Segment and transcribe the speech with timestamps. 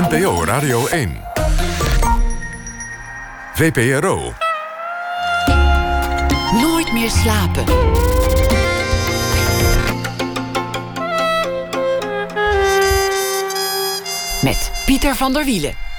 [0.00, 1.20] NPO Radio 1.
[3.54, 4.32] VPRO.
[6.60, 7.64] Nooit meer slapen.
[14.42, 15.89] Met Pieter van der Wielen.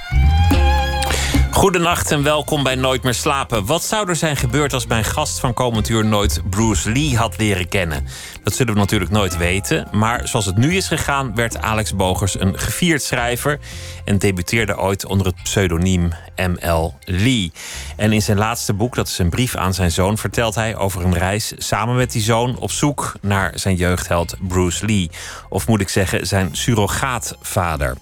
[1.62, 3.66] Goedenacht en welkom bij Nooit meer slapen.
[3.66, 7.38] Wat zou er zijn gebeurd als mijn gast van komend uur nooit Bruce Lee had
[7.38, 8.06] leren kennen?
[8.42, 9.88] Dat zullen we natuurlijk nooit weten.
[9.92, 13.58] Maar zoals het nu is gegaan, werd Alex Bogers een gevierd schrijver.
[14.04, 16.94] En debuteerde ooit onder het pseudoniem M.L.
[17.04, 17.52] Lee.
[17.96, 21.04] En in zijn laatste boek, dat is een brief aan zijn zoon, vertelt hij over
[21.04, 25.10] een reis samen met die zoon op zoek naar zijn jeugdheld Bruce Lee.
[25.48, 27.96] Of moet ik zeggen, zijn surrogaatvader.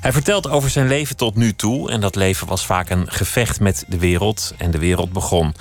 [0.00, 1.90] Hij vertelt over zijn leven tot nu toe.
[1.90, 4.54] En dat leven was vaak een gevecht met de wereld.
[4.58, 5.54] En de wereld begon.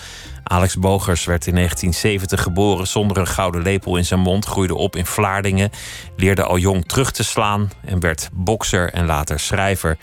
[0.43, 4.95] Alex Bogers werd in 1970 geboren zonder een gouden lepel in zijn mond, groeide op
[4.95, 5.69] in Vlaardingen,
[6.15, 9.97] leerde al jong terug te slaan en werd bokser en later schrijver.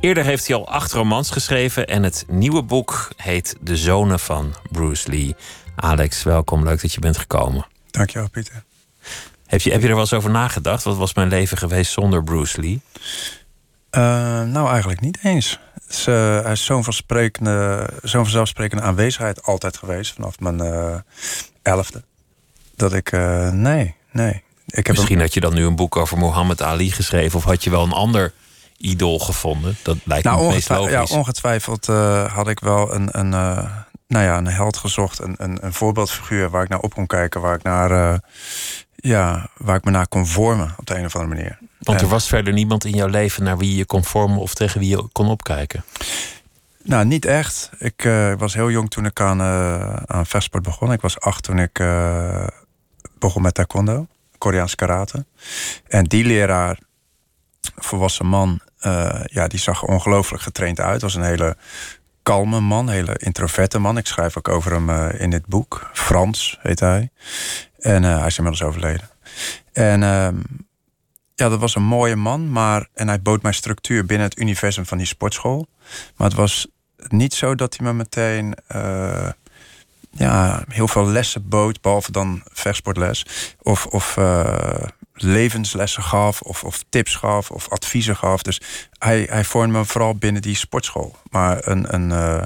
[0.00, 4.54] Eerder heeft hij al acht romans geschreven en het nieuwe boek heet De Zonen van
[4.70, 5.34] Bruce Lee.
[5.76, 6.64] Alex, welkom.
[6.64, 7.66] Leuk dat je bent gekomen.
[7.90, 8.64] Dankjewel, Pieter.
[9.46, 10.84] Heb je, heb je er wel eens over nagedacht?
[10.84, 12.80] Wat was mijn leven geweest zonder Bruce Lee?
[13.96, 15.58] Uh, nou, eigenlijk niet eens.
[15.88, 16.04] Uh,
[16.42, 20.96] hij is zo'n vanzelfsprekende, zo'n vanzelfsprekende aanwezigheid altijd geweest vanaf mijn uh,
[21.62, 22.02] elfde.
[22.76, 23.12] Dat ik,
[23.52, 24.42] nee, nee.
[24.66, 27.64] Ik heb Misschien had je dan nu een boek over Muhammad Ali geschreven, of had
[27.64, 28.32] je wel een ander
[28.76, 29.76] idool gevonden?
[29.82, 31.10] Dat lijkt nou, me het meest logisch.
[31.10, 31.86] Ja, ongetwijfeld
[32.32, 36.62] had ik wel een, een, nou ja, een held gezocht, een, een, een voorbeeldfiguur waar
[36.62, 38.20] ik naar op kon kijken, waar ik naar
[38.94, 41.58] ja, waar ik me naar kon vormen op de een of andere manier.
[41.84, 44.80] Want er was verder niemand in jouw leven naar wie je kon vormen of tegen
[44.80, 45.84] wie je kon opkijken?
[46.82, 47.70] Nou, niet echt.
[47.78, 50.92] Ik uh, was heel jong toen ik aan, uh, aan vechtsport begon.
[50.92, 52.46] Ik was acht toen ik uh,
[53.18, 54.06] begon met taekwondo,
[54.38, 55.24] Koreaans karate.
[55.88, 56.78] En die leraar,
[57.76, 58.60] volwassen man,
[59.24, 61.02] ja, die zag ongelooflijk getraind uit.
[61.02, 61.56] Was een hele
[62.22, 63.98] kalme man, hele introverte man.
[63.98, 65.90] Ik schrijf ook over hem in dit boek.
[65.92, 67.10] Frans heet hij.
[67.78, 69.08] En hij is inmiddels overleden.
[69.72, 70.36] En ehm,
[71.34, 74.86] ja, dat was een mooie man, maar en hij bood mij structuur binnen het universum
[74.86, 75.66] van die sportschool.
[76.16, 76.66] Maar het was
[77.08, 79.28] niet zo dat hij me meteen uh,
[80.10, 83.26] ja, heel veel lessen bood, behalve dan vechtsportles.
[83.62, 84.82] Of, of uh,
[85.14, 88.42] levenslessen gaf, of, of tips gaf, of adviezen gaf.
[88.42, 88.60] Dus
[88.98, 91.16] hij, hij vormde me vooral binnen die sportschool.
[91.30, 92.42] Maar een, een, uh,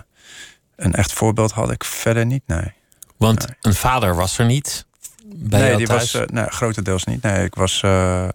[0.77, 2.73] een echt voorbeeld had ik verder niet, nee.
[3.17, 4.87] Want een vader was er niet?
[5.35, 7.23] Nee, die was uh, nee, grotendeels niet.
[7.23, 8.29] Nee, ik was uh,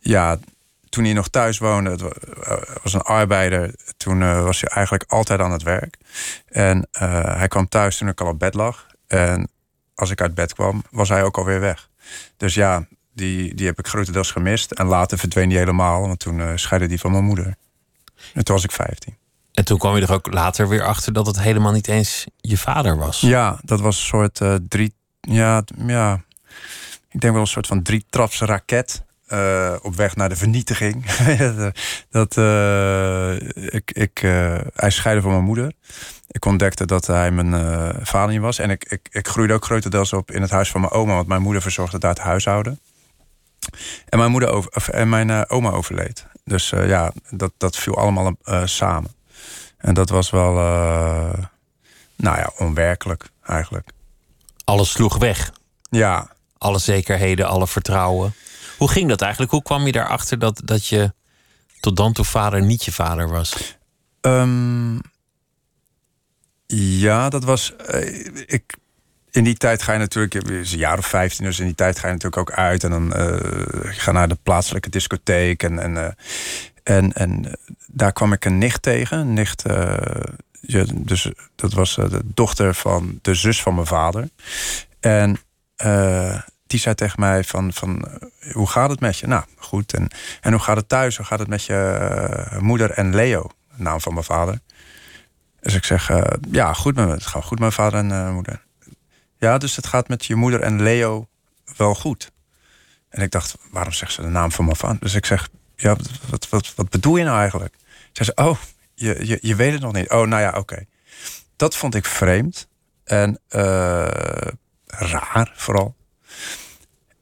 [0.00, 0.38] ja,
[0.88, 3.74] toen hij nog thuis woonde, het eh, was een arbeider.
[3.96, 5.96] Toen uh, was hij eigenlijk altijd aan het werk.
[6.48, 8.86] En hij kwam thuis toen ik al op bed lag.
[9.06, 9.48] En
[9.94, 11.88] als ik uit bed kwam, was hij ook alweer weg.
[12.36, 14.70] Dus ja, die, die heb ik grotendeels gemist.
[14.72, 17.54] En later verdween hij helemaal, want toen scheidde hij van mijn moeder.
[18.34, 19.16] En toen was ik 15.
[19.52, 22.58] En toen kwam je er ook later weer achter dat het helemaal niet eens je
[22.58, 23.20] vader was.
[23.20, 24.94] Ja, dat was een soort drie
[25.28, 26.22] ja, ja,
[27.08, 29.06] ik denk wel een soort van drietraps raket.
[29.32, 31.04] Uh, op weg naar de vernietiging.
[32.10, 33.34] dat, uh,
[33.74, 35.72] ik, ik, uh, hij scheidde van mijn moeder.
[36.28, 38.58] Ik ontdekte dat hij mijn vader was.
[38.58, 41.14] En ik, ik, ik groeide ook grotendeels op in het huis van mijn oma.
[41.14, 42.80] Want mijn moeder verzorgde daar het huishouden.
[44.08, 46.26] En mijn, moeder over, of, en mijn oma overleed.
[46.44, 49.10] Dus ja, dat, dat viel allemaal samen.
[49.78, 50.52] En dat was wel,
[52.16, 53.90] nou ja, onwerkelijk eigenlijk
[54.68, 55.52] alles sloeg weg.
[55.90, 56.30] Ja.
[56.58, 58.34] Alle zekerheden, alle vertrouwen.
[58.78, 59.52] Hoe ging dat eigenlijk?
[59.52, 61.12] Hoe kwam je daarachter dat, dat je
[61.80, 63.78] tot dan toe vader niet je vader was?
[64.20, 65.00] Um,
[66.76, 67.72] ja, dat was.
[67.94, 68.76] Uh, ik,
[69.30, 71.98] in die tijd ga je natuurlijk, is een jaar of 15, dus in die tijd
[71.98, 73.36] ga je natuurlijk ook uit en dan uh,
[73.82, 75.62] ga naar de plaatselijke discotheek.
[75.62, 76.08] En, en, uh,
[76.82, 79.18] en, en daar kwam ik een nicht tegen.
[79.18, 79.64] Een nicht,
[80.60, 84.28] ja, dus dat was eh, de dochter van de zus van mijn vader.
[85.00, 85.38] En
[85.84, 89.26] uh, die zei tegen mij van, van eh, hoe gaat het met je?
[89.26, 89.94] Nou, goed.
[89.94, 90.08] En,
[90.40, 91.16] en hoe gaat het thuis?
[91.16, 93.50] Hoe gaat het met je moeder en Leo?
[93.74, 94.60] Naam van mijn vader.
[95.60, 96.10] Dus ik zeg,
[96.50, 97.12] ja, goed met me.
[97.12, 98.64] Het gaat goed met mijn vader en moeder.
[99.38, 101.28] Ja, dus het gaat met je moeder en Leo
[101.76, 102.32] wel goed.
[103.08, 105.00] En ik dacht, waarom zegt ze de naam van mijn vader?
[105.00, 105.96] Dus ik zeg, ja,
[106.30, 107.74] wat, wat, wat bedoel je nou eigenlijk?
[108.12, 108.58] Zei ze, oh,
[108.98, 110.10] je, je, je weet het nog niet.
[110.10, 110.86] Oh, nou ja, oké.
[111.56, 112.68] Dat vond ik vreemd.
[113.04, 114.08] En uh,
[114.86, 115.96] raar vooral.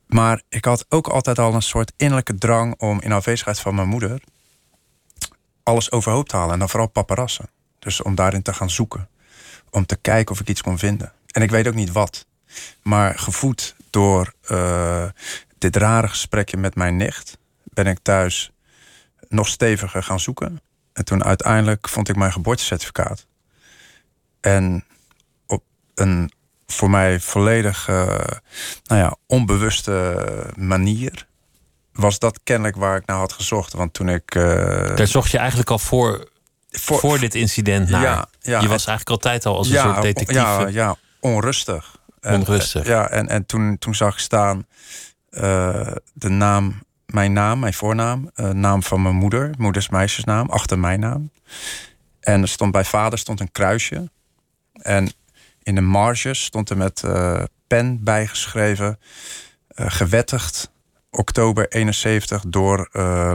[0.06, 3.88] Maar ik had ook altijd al een soort innerlijke drang om in afwezigheid van mijn
[3.88, 4.20] moeder
[5.62, 6.52] alles overhoop te halen.
[6.52, 7.49] En dan vooral paparassen.
[7.78, 9.08] Dus om daarin te gaan zoeken.
[9.70, 11.12] Om te kijken of ik iets kon vinden.
[11.26, 12.26] En ik weet ook niet wat.
[12.82, 15.06] Maar gevoed door uh,
[15.58, 18.50] dit rare gesprekje met mijn nicht ben ik thuis
[19.28, 20.61] nog steviger gaan zoeken.
[20.97, 23.27] En toen uiteindelijk vond ik mijn geboortecertificaat.
[24.41, 24.85] En
[25.47, 25.63] op
[25.95, 26.31] een
[26.67, 28.07] voor mij volledig uh,
[28.85, 30.27] nou ja, onbewuste
[30.57, 31.27] manier
[31.93, 33.73] was dat kennelijk waar ik naar had gezocht.
[33.73, 34.35] Want toen ik.
[34.35, 34.45] Uh,
[34.97, 36.29] Daar zocht je eigenlijk al voor,
[36.71, 38.03] voor, voor dit incident naar.
[38.03, 40.37] Ja, ja, je was eigenlijk altijd al als een soort detectief.
[40.37, 41.97] Ja, ja onrustig.
[42.21, 42.85] Onrustig.
[42.85, 44.67] En, ja, en, en toen, toen zag ik staan
[45.31, 50.79] uh, de naam, mijn naam, mijn voornaam, uh, naam van mijn moeder, moeders meisjesnaam, achter
[50.79, 51.31] mijn naam.
[52.20, 54.11] En er stond bij vader stond een kruisje.
[54.73, 55.12] En
[55.62, 58.99] in de marges stond er met uh, pen bijgeschreven,
[59.75, 60.70] gewettigd
[61.11, 62.88] oktober 71 door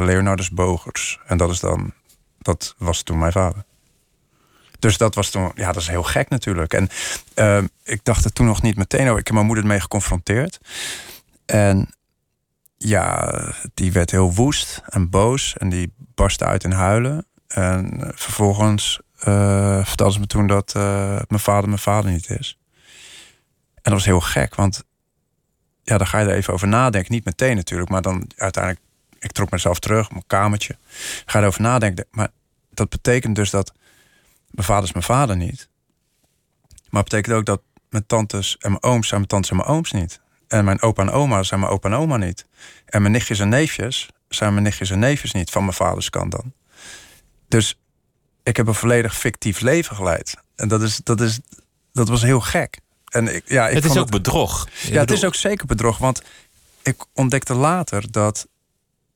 [0.05, 1.19] Leonardus Bogers.
[1.25, 1.93] En dat is dan,
[2.37, 3.63] dat was toen mijn vader.
[4.81, 6.73] Dus dat was toen, ja, dat is heel gek natuurlijk.
[6.73, 6.89] En
[7.35, 9.19] uh, ik dacht er toen nog niet meteen over.
[9.19, 10.59] Ik heb mijn moeder ermee geconfronteerd.
[11.45, 11.89] En
[12.83, 13.33] ja,
[13.73, 15.57] die werd heel woest en boos.
[15.57, 17.25] En die barstte uit in huilen.
[17.47, 20.83] En vervolgens uh, vertelde ze me toen dat uh,
[21.27, 22.59] mijn vader mijn vader niet is.
[23.75, 24.83] En dat was heel gek, want
[25.83, 27.11] ja, dan ga je er even over nadenken.
[27.11, 28.83] Niet meteen natuurlijk, maar dan uiteindelijk...
[29.19, 30.77] Ik trok mezelf terug, mijn kamertje.
[31.25, 32.05] Ga erover nadenken.
[32.11, 32.29] Maar
[32.69, 33.73] dat betekent dus dat
[34.49, 35.69] mijn vader is mijn vader niet.
[36.89, 39.91] Maar betekent ook dat mijn tantes en mijn ooms zijn mijn tantes en mijn ooms
[39.91, 40.20] niet.
[40.51, 42.45] En mijn opa en oma zijn mijn opa en oma niet.
[42.85, 46.31] En mijn nichtjes en neefjes zijn mijn nichtjes en neefjes niet, van mijn vaders kant
[46.31, 46.53] dan.
[47.47, 47.79] Dus
[48.43, 50.37] ik heb een volledig fictief leven geleid.
[50.55, 51.39] En dat, is, dat, is,
[51.93, 52.79] dat was heel gek.
[53.09, 54.67] En ik, ja, ik het is ook bedrog.
[54.81, 55.97] ja, het is ook zeker bedrog.
[55.97, 56.21] Want
[56.83, 58.47] ik ontdekte later dat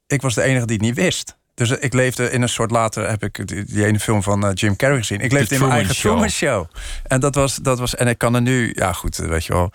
[0.08, 1.38] ik was de enige die het niet wist.
[1.56, 4.76] Dus ik leefde in een soort later heb ik die, ene film van uh, Jim
[4.76, 5.20] Carrey gezien.
[5.20, 6.66] Ik leefde in mijn eigen Truman Show.
[7.04, 9.72] En dat was dat was en ik kan er nu ja goed weet je wel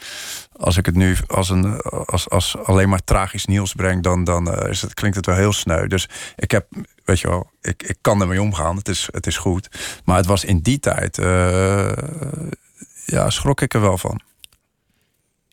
[0.56, 4.48] als ik het nu als een als, als alleen maar tragisch nieuws breng dan dan
[4.48, 5.86] uh, is het klinkt het wel heel sneu.
[5.86, 6.66] Dus ik heb
[7.04, 8.76] weet je wel ik, ik kan ermee omgaan.
[8.76, 9.68] Het is het is goed.
[10.04, 11.92] Maar het was in die tijd uh,
[13.04, 14.20] ja schrok ik er wel van.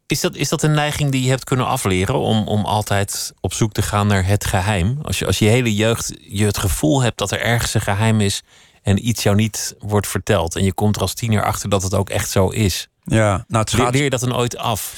[0.07, 3.53] Is dat, is dat een neiging die je hebt kunnen afleren om, om altijd op
[3.53, 4.99] zoek te gaan naar het geheim?
[5.01, 8.21] Als je, als je hele jeugd je het gevoel hebt dat er ergens een geheim
[8.21, 8.43] is
[8.81, 10.55] en iets jou niet wordt verteld.
[10.55, 12.87] En je komt er als tiener achter dat het ook echt zo is.
[13.03, 13.93] Ja, nou het gaat...
[13.93, 14.95] Leer je dat dan ooit af?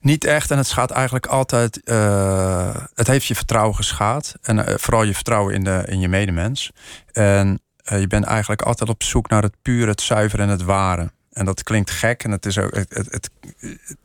[0.00, 0.50] Niet echt.
[0.50, 1.80] En het gaat eigenlijk altijd.
[1.84, 4.34] Uh, het heeft je vertrouwen geschaad.
[4.42, 6.70] En uh, vooral je vertrouwen in, de, in je medemens.
[7.12, 7.60] En
[7.92, 11.10] uh, je bent eigenlijk altijd op zoek naar het puur, het zuiver en het ware.
[11.38, 12.24] En dat klinkt gek.
[12.24, 12.74] En het is ook.
[12.74, 13.30] Het,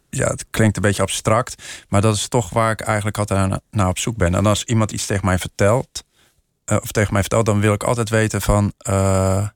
[0.10, 3.88] ja, het klinkt een beetje abstract, maar dat is toch waar ik eigenlijk altijd naar,
[3.88, 4.36] op zoek ben.
[4.36, 6.04] En als iemand iets tegen mij vertelt,
[6.66, 9.48] uh, of tegen mij vertelt, dan wil ik altijd weten van, uh,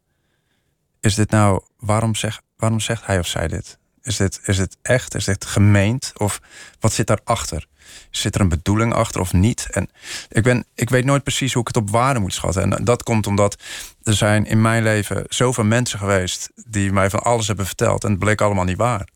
[0.99, 3.77] is dit nou, waarom, zeg, waarom zegt hij of zij dit?
[4.01, 5.15] Is dit, is dit echt?
[5.15, 6.13] Is dit gemeend?
[6.17, 6.39] Of
[6.79, 7.67] wat zit daarachter?
[8.09, 9.67] Zit er een bedoeling achter of niet?
[9.71, 9.89] En
[10.29, 12.73] ik, ben, ik weet nooit precies hoe ik het op waarde moet schatten.
[12.73, 13.57] En dat komt omdat
[14.03, 18.03] er zijn in mijn leven zoveel mensen geweest die mij van alles hebben verteld.
[18.03, 19.07] En het bleek allemaal niet waar.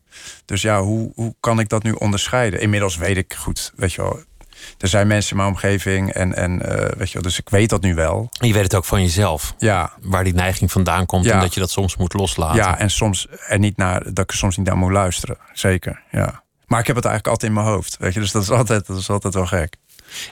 [0.44, 2.60] Dus ja, hoe, hoe kan ik dat nu onderscheiden?
[2.60, 4.20] Inmiddels weet ik goed, weet je wel.
[4.78, 7.68] Er zijn mensen in mijn omgeving en, en uh, weet je wel, dus ik weet
[7.68, 8.28] dat nu wel.
[8.32, 9.54] je weet het ook van jezelf.
[9.58, 9.92] Ja.
[10.00, 12.56] Waar die neiging vandaan komt en dat je dat soms moet loslaten.
[12.56, 15.36] Ja, en soms er niet naar, dat ik er soms niet naar moet luisteren.
[15.52, 16.42] Zeker, ja.
[16.72, 18.20] Maar ik heb het eigenlijk altijd in mijn hoofd, weet je.
[18.20, 19.76] Dus dat is altijd, dat is altijd wel gek.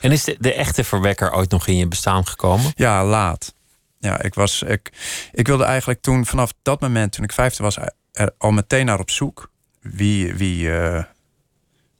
[0.00, 2.72] En is de, de echte verwekker ooit nog in je bestaan gekomen?
[2.74, 3.54] Ja, laat.
[3.98, 4.62] Ja, ik was.
[4.62, 4.92] Ik,
[5.32, 7.78] ik wilde eigenlijk toen, vanaf dat moment, toen ik vijfde was,
[8.12, 10.34] er al meteen naar op zoek wie.
[10.34, 11.02] wie uh,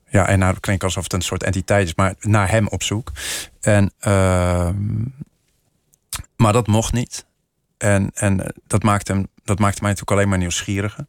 [0.06, 3.12] ja, en nou klinkt alsof het een soort entiteit is, maar naar hem op zoek.
[3.60, 4.70] En, uh,
[6.36, 7.26] maar dat mocht niet.
[7.82, 11.06] En, en dat, maakte dat maakte mij natuurlijk alleen maar nieuwsgieriger.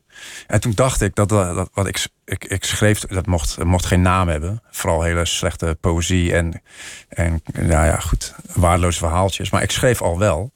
[0.48, 4.02] En toen dacht ik dat, dat wat ik, ik, ik schreef, dat mocht, mocht geen
[4.02, 4.62] naam hebben.
[4.70, 6.62] Vooral hele slechte poëzie en,
[7.10, 9.50] en nou ja, goed, waardeloze verhaaltjes.
[9.50, 10.52] Maar ik schreef al wel.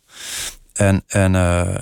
[0.74, 1.76] En, en uh,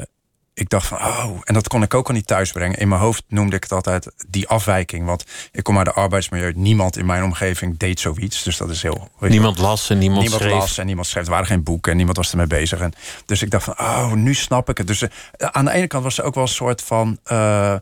[0.53, 2.77] ik dacht van, oh, en dat kon ik ook al niet thuisbrengen.
[2.77, 5.05] In mijn hoofd noemde ik het altijd die afwijking.
[5.05, 6.53] Want ik kom uit de arbeidsmilieu.
[6.55, 8.43] Niemand in mijn omgeving deed zoiets.
[8.43, 9.10] Dus dat is heel.
[9.19, 10.57] Niemand las en niemand, niemand schreef.
[10.57, 11.25] las en niemand schreef.
[11.25, 12.79] Er waren geen boeken en niemand was ermee bezig.
[12.79, 12.93] En
[13.25, 14.88] dus ik dacht van, oh, nu snap ik het.
[14.88, 17.75] Dus uh, aan de ene kant was er ook wel een soort van uh,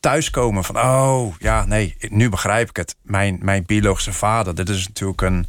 [0.00, 0.64] thuiskomen.
[0.64, 2.96] Van, oh, ja, nee, nu begrijp ik het.
[3.02, 5.46] Mijn, mijn biologische vader, dit is natuurlijk een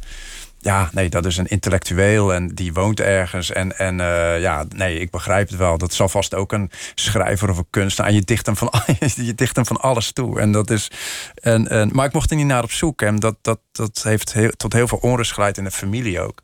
[0.62, 3.52] ja, nee, dat is een intellectueel en die woont ergens.
[3.52, 5.78] En, en uh, ja, nee, ik begrijp het wel.
[5.78, 8.10] Dat zal vast ook een schrijver of een kunstenaar.
[8.10, 8.72] En je dicht hem van,
[9.14, 10.40] je dicht hem van alles toe.
[10.40, 10.90] En dat is,
[11.34, 13.02] en, en, maar ik mocht er niet naar op zoek.
[13.02, 16.42] En dat, dat, dat heeft heel, tot heel veel onrust geleid in de familie ook.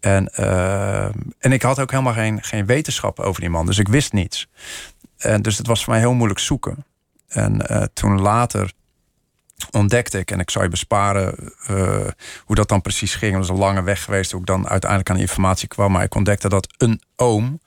[0.00, 1.04] En, uh,
[1.38, 3.66] en ik had ook helemaal geen, geen wetenschap over die man.
[3.66, 4.48] Dus ik wist niets.
[5.18, 6.84] En dus het was voor mij heel moeilijk zoeken.
[7.28, 8.72] En uh, toen later
[9.70, 12.06] ontdekte ik, en ik zou je besparen uh,
[12.44, 13.32] hoe dat dan precies ging.
[13.32, 15.92] Het was een lange weg geweest hoe ik dan uiteindelijk aan informatie kwam.
[15.92, 17.60] Maar ik ontdekte dat een oom,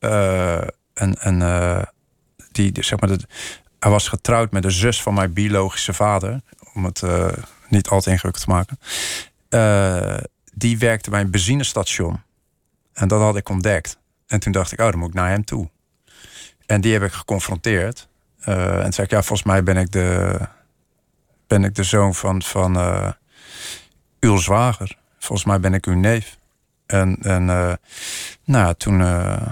[0.00, 0.62] uh,
[0.94, 1.82] een, een, uh,
[2.52, 3.10] die, zeg maar,
[3.78, 6.40] hij was getrouwd met de zus van mijn biologische vader.
[6.74, 7.02] Om het
[7.68, 8.78] niet al te ingewikkeld te maken.
[10.52, 12.22] die werkte bij een benzinestation.
[12.92, 13.98] En dat had ik ontdekt.
[14.26, 15.70] En toen dacht ik, oh, dan moet ik naar hem toe.
[16.66, 18.08] En die heb ik geconfronteerd.
[18.40, 20.38] en toen zei ik, ja, volgens mij ben ik de
[21.54, 23.10] ben ik de zoon van, van uh,
[24.20, 24.96] uw zwager.
[25.18, 26.38] Volgens mij ben ik uw neef.
[26.86, 27.72] En, en uh,
[28.44, 29.46] nou, toen uh,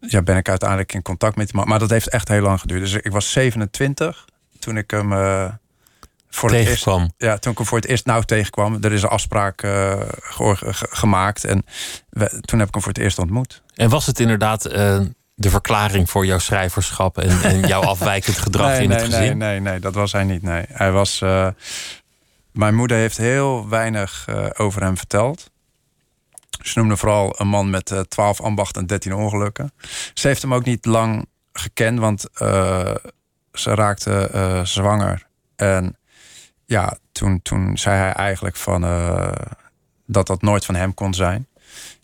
[0.00, 1.68] ja, ben ik uiteindelijk in contact met hem.
[1.68, 2.80] Maar dat heeft echt heel lang geduurd.
[2.80, 4.24] Dus ik was 27
[4.58, 5.08] toen ik hem
[6.28, 6.84] voor het eerst,
[7.16, 8.78] ja, toen ik hem voor het eerst nou tegenkwam.
[8.80, 9.66] Er is een afspraak
[10.90, 11.64] gemaakt en
[12.08, 13.62] we, toen heb ik hem voor het eerst ontmoet.
[13.74, 14.64] En was het inderdaad
[15.42, 19.20] de verklaring voor jouw schrijverschap en, en jouw afwijkend gedrag in het gezin?
[19.20, 20.42] Nee, nee, nee, dat was hij niet.
[20.42, 20.64] Nee.
[20.68, 21.20] Hij was.
[21.20, 21.48] Uh,
[22.52, 25.50] mijn moeder heeft heel weinig uh, over hem verteld.
[26.62, 29.72] Ze noemde vooral een man met uh, 12 ambachten en 13 ongelukken.
[30.14, 32.26] Ze heeft hem ook niet lang gekend, want
[33.52, 34.30] ze raakte
[34.64, 35.26] zwanger.
[35.56, 35.96] En
[36.66, 38.82] ja, toen, toen zei hij eigenlijk van
[40.06, 41.46] dat dat nooit van hem kon zijn.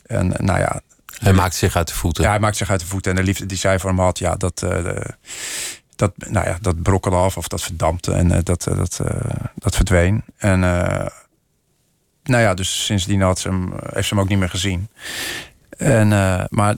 [0.06, 0.80] En nou ja,
[1.18, 2.24] hij maakt zich uit de voeten.
[2.24, 3.10] Ja, hij maakt zich uit de voeten.
[3.10, 5.00] En de liefde die zij voor hem had, ja, dat, uh,
[5.96, 9.00] dat, nou ja, dat brokkelde af of dat verdampte en uh, dat, uh, dat,
[9.54, 10.24] dat verdween.
[10.36, 10.60] En
[12.22, 14.88] nou ja, dus sindsdien had ze hem, heeft ze hem ook niet meer gezien.
[15.76, 16.08] En,
[16.50, 16.76] maar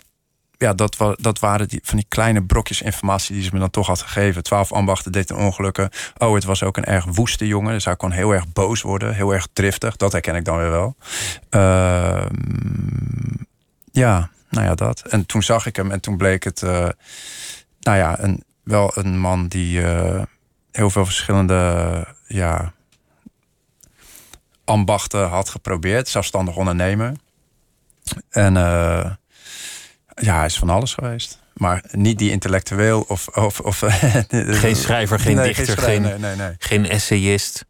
[0.60, 3.86] ja, dat, dat waren die, van die kleine brokjes informatie die ze me dan toch
[3.86, 4.42] had gegeven.
[4.42, 5.90] Twaalf ambachten deed een ongelukken.
[6.18, 7.72] Oh, het was ook een erg woeste jongen.
[7.72, 9.96] Dus hij kon heel erg boos worden, heel erg driftig.
[9.96, 10.96] Dat herken ik dan weer wel.
[11.50, 12.26] Uh,
[13.90, 15.00] ja, nou ja, dat.
[15.00, 16.88] En toen zag ik hem en toen bleek het, uh,
[17.80, 20.22] nou ja, een, wel een man die uh,
[20.72, 22.72] heel veel verschillende, ja,
[24.64, 27.12] ambachten had geprobeerd, zelfstandig ondernemer.
[28.30, 29.10] En uh,
[30.14, 31.38] ja, hij is van alles geweest.
[31.54, 33.28] Maar niet die intellectueel of.
[33.28, 33.78] of, of
[34.62, 37.64] geen schrijver, geen nee, dichter, geen, nee, nee, geen essayist.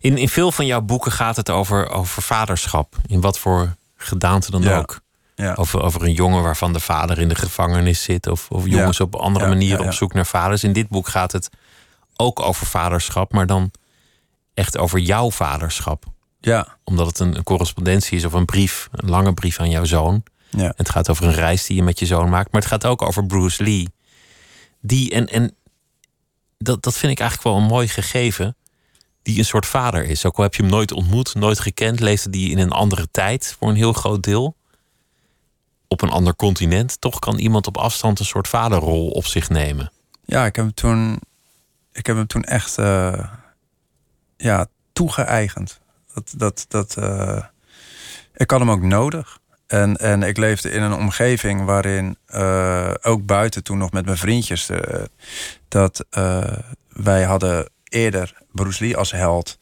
[0.00, 2.96] In, in veel van jouw boeken gaat het over, over vaderschap.
[3.06, 4.78] In wat voor gedaante dan ja.
[4.78, 5.00] ook.
[5.34, 5.54] Ja.
[5.54, 8.26] Over, over een jongen waarvan de vader in de gevangenis zit.
[8.26, 10.64] Of, of jongens op andere manieren op zoek naar vaders.
[10.64, 11.50] In dit boek gaat het
[12.16, 13.70] ook over vaderschap, maar dan
[14.54, 16.04] echt over jouw vaderschap.
[16.40, 16.76] Ja.
[16.84, 20.22] Omdat het een, een correspondentie is of een brief, een lange brief aan jouw zoon.
[20.50, 20.72] Ja.
[20.76, 22.52] Het gaat over een reis die je met je zoon maakt.
[22.52, 23.88] Maar het gaat ook over Bruce Lee.
[24.80, 25.54] Die, en, en
[26.58, 28.56] dat, dat vind ik eigenlijk wel een mooi gegeven.
[29.22, 30.26] Die een soort vader is.
[30.26, 33.56] Ook al heb je hem nooit ontmoet, nooit gekend, leefde die in een andere tijd
[33.58, 34.56] voor een heel groot deel
[35.92, 39.92] op een ander continent, toch kan iemand op afstand een soort vaderrol op zich nemen.
[40.24, 41.20] Ja, ik heb hem toen,
[41.92, 43.24] ik heb hem toen echt uh,
[44.36, 45.80] ja, toegeëigend.
[46.14, 47.44] Dat, dat, dat, uh,
[48.34, 49.38] ik had hem ook nodig.
[49.66, 54.16] En, en ik leefde in een omgeving waarin, uh, ook buiten toen nog met mijn
[54.16, 54.70] vriendjes,
[55.68, 56.04] dat
[56.88, 59.58] wij hadden eerder Bruce Lee als held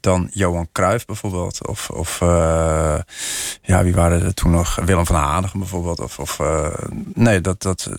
[0.00, 1.66] dan Johan Cruijff bijvoorbeeld.
[1.66, 2.98] Of, of uh,
[3.62, 4.74] ja, wie waren er toen nog?
[4.74, 6.00] Willem van Hanegem bijvoorbeeld.
[6.00, 6.74] Of, of uh,
[7.14, 7.90] nee, dat, dat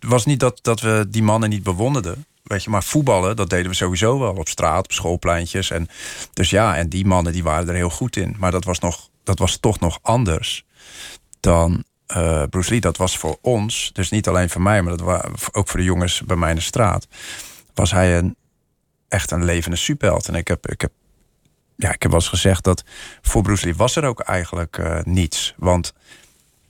[0.00, 2.26] was niet dat, dat we die mannen niet bewonderden.
[2.42, 5.70] Weet je, maar voetballen, dat deden we sowieso wel op straat, op schoolpleintjes.
[5.70, 5.88] En,
[6.32, 8.36] dus ja, en die mannen die waren er heel goed in.
[8.38, 10.64] Maar dat was, nog, dat was toch nog anders
[11.40, 11.84] dan
[12.16, 12.80] uh, Bruce Lee.
[12.80, 15.86] Dat was voor ons, dus niet alleen voor mij, maar dat was ook voor de
[15.86, 17.06] jongens bij mij in de straat.
[17.74, 18.36] Was hij een,
[19.08, 20.28] echt een levende superheld.
[20.28, 20.92] En ik heb, ik heb
[21.82, 22.84] ja, ik heb wel eens gezegd dat
[23.22, 25.54] voor Bruce Lee was er ook eigenlijk uh, niets.
[25.56, 25.92] Want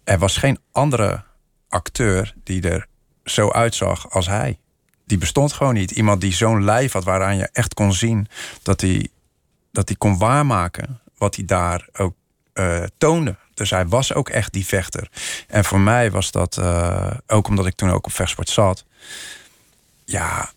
[0.05, 1.23] er was geen andere
[1.69, 2.87] acteur die er
[3.25, 4.59] zo uitzag als hij.
[5.07, 5.91] Die bestond gewoon niet.
[5.91, 8.29] Iemand die zo'n lijf had waaraan je echt kon zien
[8.63, 9.09] dat hij,
[9.73, 12.15] dat hij kon waarmaken wat hij daar ook
[12.55, 13.37] uh, toonde.
[13.55, 15.09] Dus hij was ook echt die vechter.
[15.49, 18.85] En voor mij was dat, uh, ook omdat ik toen ook op vechtsport zat.
[20.05, 20.51] Ja,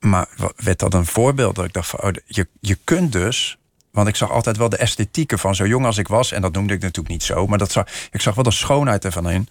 [0.00, 3.58] maar werd dat een voorbeeld dat ik dacht van, oh, je, je kunt dus
[3.90, 6.32] want ik zag altijd wel de esthetieken van zo jong als ik was.
[6.32, 7.46] En dat noemde ik natuurlijk niet zo.
[7.46, 9.48] Maar dat zag, ik zag wel de schoonheid ervan in.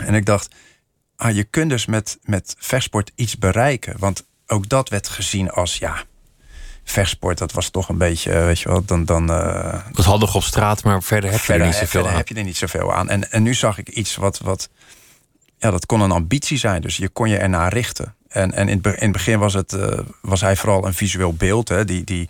[0.00, 0.54] En ik dacht,
[1.16, 3.94] ah, je kunt dus met, met vechtsport iets bereiken.
[3.98, 6.04] Want ook dat werd gezien als, ja,
[6.84, 9.04] vechtsport, dat was toch een beetje, eh, weet je wel, dan...
[9.04, 12.16] dan uh, was handig op straat, maar verder heb je er niet zoveel aan.
[12.16, 13.08] heb je er niet zoveel aan.
[13.08, 14.68] En, en nu zag ik iets wat, wat,
[15.58, 16.82] ja, dat kon een ambitie zijn.
[16.82, 18.14] Dus je kon je ernaar richten.
[18.34, 21.68] En, en in, het, begin was, het, uh, was hij vooral een visueel beeld.
[21.68, 21.84] Hè?
[21.84, 22.28] Die, die,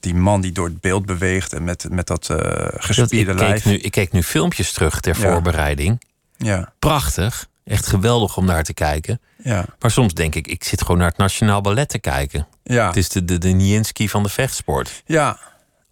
[0.00, 2.38] die man die door het beeld beweegt en met, met dat uh,
[2.76, 3.62] gespierde ik lijf.
[3.62, 6.02] Keek nu, ik keek nu filmpjes terug ter voorbereiding.
[6.36, 6.72] Ja.
[6.78, 7.48] Prachtig.
[7.64, 9.20] Echt geweldig om naar te kijken.
[9.42, 9.64] Ja.
[9.78, 12.46] Maar soms denk ik, ik zit gewoon naar het Nationaal Ballet te kijken.
[12.62, 12.86] Ja.
[12.86, 15.02] Het is de, de, de Nijinsky van de vechtsport.
[15.06, 15.38] ja.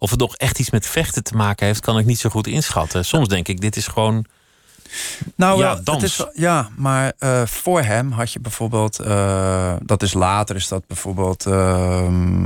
[0.01, 2.47] Of het nog echt iets met vechten te maken heeft, kan ik niet zo goed
[2.47, 3.05] inschatten.
[3.05, 4.25] Soms denk ik, dit is gewoon.
[5.35, 6.03] Nou, Ja, het dans.
[6.03, 8.99] is, ja, maar eh, voor hem had je bijvoorbeeld...
[8.99, 11.45] eh, dat is later, is dat bijvoorbeeld...
[11.45, 12.45] ehm,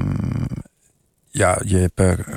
[1.30, 2.34] ja, je hebt eh,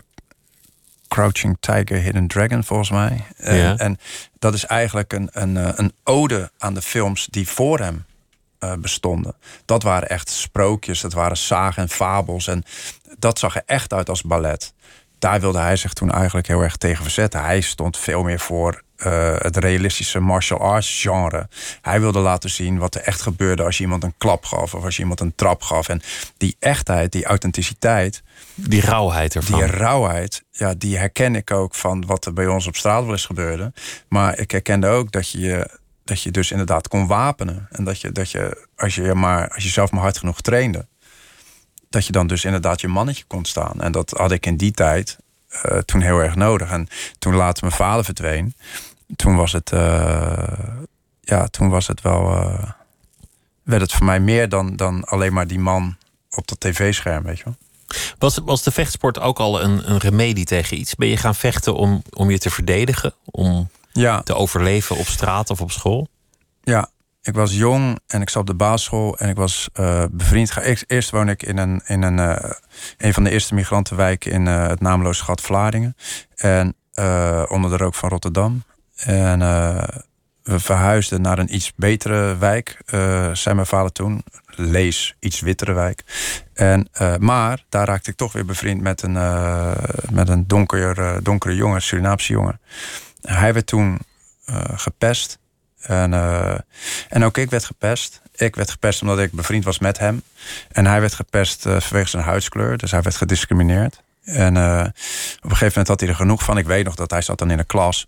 [1.08, 3.24] Crouching Tiger, Hidden Dragon, volgens mij.
[3.36, 3.76] En, Ja.
[3.76, 3.98] en
[4.38, 8.04] dat is eigenlijk een, een, eh, een ode aan de films die voor hem
[8.58, 9.34] eh, bestonden.
[9.64, 12.46] Dat waren echt sprookjes, dat waren zagen en fabels.
[12.46, 12.62] En
[13.18, 14.72] dat zag er echt uit als ballet.
[15.18, 17.40] Daar wilde hij zich toen eigenlijk heel erg tegen verzetten.
[17.40, 21.48] Hij stond veel meer voor eh, het realistische martial arts genre.
[21.82, 24.84] Hij wilde laten zien wat er echt gebeurde als je iemand een klap gaf of
[24.84, 25.88] als je iemand een trap gaf.
[25.88, 26.02] En
[26.36, 28.22] die echtheid, die authenticiteit,
[28.54, 29.58] Die rauwheid ervan.
[29.60, 33.12] die rauwheid, ja, die herken ik ook van wat er bij ons op straat wel
[33.12, 33.72] eens gebeurde.
[34.08, 37.66] Maar ik herkende ook dat je je dat je dus inderdaad kon wapenen.
[37.70, 40.86] En dat je, dat je als je maar als je zelf maar hard genoeg trainde,
[41.90, 43.80] dat je dan dus inderdaad je mannetje kon staan.
[43.80, 45.16] En dat had ik in die tijd
[45.48, 46.70] eh, toen heel erg nodig.
[46.70, 46.88] En
[47.18, 48.54] toen later mijn vader verdween,
[49.16, 50.48] toen was het, eh,
[51.20, 52.70] ja, toen was het wel, eh,
[53.62, 55.96] werd het voor mij meer dan, dan alleen maar die man
[56.30, 57.56] op dat tv-scherm, weet je wel.
[58.18, 60.94] Was, was de vechtsport ook al een, een remedie tegen iets?
[60.94, 63.14] Ben je gaan vechten om, om je te verdedigen?
[63.24, 66.08] Om Ja, te overleven op straat of op school?
[66.62, 66.88] Ja,
[67.26, 70.56] ik was jong en ik zat op de basisschool en ik was eh, bevriend.
[70.56, 72.50] Eerst, eerst woon ik in een, in een, eh,
[72.98, 75.96] een van de eerste migrantenwijken in eh, het naamloze gat Vlaardingen.
[76.34, 76.76] En
[77.48, 78.62] onder de rook van Rotterdam.
[78.96, 79.38] En
[80.42, 82.82] we verhuisden naar een iets betere wijk,
[83.32, 84.24] zei mijn vader toen.
[84.46, 86.04] Lees, iets wittere wijk.
[86.54, 89.12] En, maar daar raakte ik toch weer bevriend met een,
[90.10, 92.60] met een donker, donkere jongen, Surinaamse jongen.
[93.20, 93.98] Hij werd toen
[94.74, 95.38] gepest.
[95.86, 96.54] En, eh,
[97.08, 98.20] en ook ik werd gepest.
[98.34, 100.22] Ik werd gepest omdat ik bevriend was met hem.
[100.72, 102.76] En hij werd gepest eh, vanwege zijn huidskleur.
[102.78, 104.00] Dus hij werd gediscrimineerd.
[104.24, 104.80] En eh,
[105.36, 106.58] op een gegeven moment had hij er genoeg van.
[106.58, 108.06] Ik weet nog dat hij zat dan in een klas.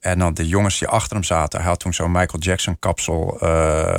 [0.00, 1.60] En dan de jongens die achter hem zaten.
[1.60, 3.36] Hij had toen zo'n Michael Jackson kapsel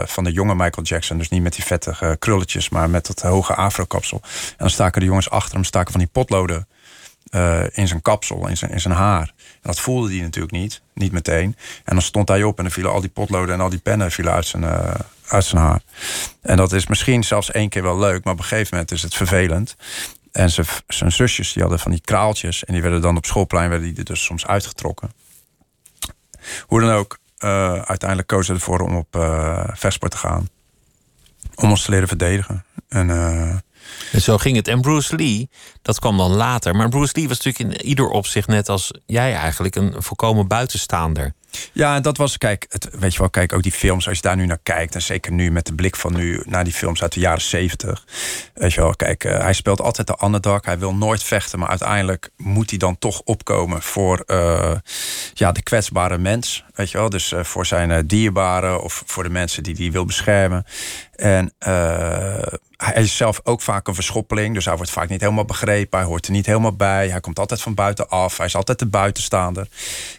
[0.06, 1.18] van de jonge Michael Jackson.
[1.18, 4.22] Dus niet met die vettige krulletjes, maar met dat hoge afro kapsel.
[4.24, 6.68] En dan staken de jongens achter hem staken van die potloden
[7.30, 9.34] eh, in zijn kapsel, in zijn, in zijn haar.
[9.38, 11.56] En dat voelde hij natuurlijk niet, niet meteen.
[11.84, 14.12] En dan stond hij op en dan vielen al die potloden en al die pennen
[14.12, 14.94] vielen uit zijn, eh,
[15.28, 15.82] uit zijn haar.
[16.42, 19.02] En dat is misschien zelfs één keer wel leuk, maar op een gegeven moment is
[19.02, 19.76] het vervelend.
[20.32, 23.70] En zijn, zijn zusjes die hadden van die kraaltjes en die werden dan op schoolplein
[23.70, 25.12] werden die dus soms uitgetrokken.
[26.62, 30.50] Hoe dan ook, eh, uiteindelijk kozen we ervoor om op eh vechtsport te gaan.
[31.56, 32.66] Om ons te leren verdedigen.
[32.88, 33.10] En
[34.12, 34.68] En zo ging het.
[34.68, 35.50] En Bruce Lee,
[35.82, 36.76] dat kwam dan later.
[36.76, 41.34] Maar Bruce Lee was natuurlijk in ieder opzicht, net als jij eigenlijk, een volkomen buitenstaander.
[41.74, 44.36] Ja, dat was, kijk, het, weet je wel, kijk, ook die films, als je daar
[44.36, 47.14] nu naar kijkt, en zeker nu met de blik van nu naar die films uit
[47.14, 48.06] de jaren zeventig.
[48.54, 50.66] Weet je wel, kijk, eh, hij speelt altijd de underdog.
[50.66, 54.76] Hij wil nooit vechten, maar uiteindelijk moet hij dan toch opkomen voor eh,
[55.34, 56.64] ja, de kwetsbare mens.
[56.78, 59.92] Weet je wel, dus eh, voor zijn eh, dierbaren of voor de mensen die hij
[59.92, 60.66] wil beschermen.
[61.16, 62.42] En eh,
[62.78, 66.00] hij is zelf ook vaak een verschoppeling, dus hij wordt vaak niet helemaal begrepen.
[66.00, 67.10] Hij hoort er niet helemaal bij.
[67.10, 68.38] Hij komt altijd van buitenaf.
[68.38, 69.68] Hij is altijd de buitenstaander.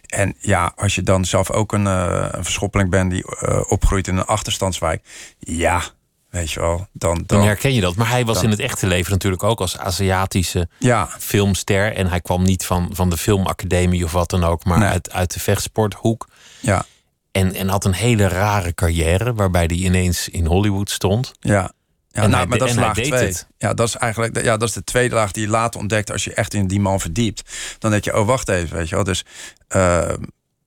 [0.06, 3.24] En ja, als je dan zelf ook een, een verschoppeling bent die
[3.68, 5.02] opgroeit in een achterstandswijk.
[5.38, 5.82] Ja,
[6.30, 6.76] weet je wel.
[6.92, 7.94] Dan, Dan dan, herken je dat.
[7.96, 11.94] Maar hij was dan- in het echte leven natuurlijk ook als Aziatische ja, filmster.
[11.94, 14.88] En hij kwam niet van, van de filmacademie of wat dan ook, maar Nee.
[14.88, 16.28] uit, uit de vechtsporthoek.
[16.60, 16.84] ja,
[17.32, 21.32] En, en had een hele rare carrière, waarbij hij ineens in Hollywood stond.
[21.40, 21.72] ja.
[22.10, 23.34] Ja, En nou, hij maar dat is laag twee.
[23.58, 26.24] Ja, dat is eigenlijk ja, dat is de tweede laag die je later ontdekt als
[26.24, 27.42] je echt in die man verdiept.
[27.78, 29.04] Dan denk je, oh wacht even, weet je wel.
[29.04, 29.24] Dus
[29.68, 30.08] eh,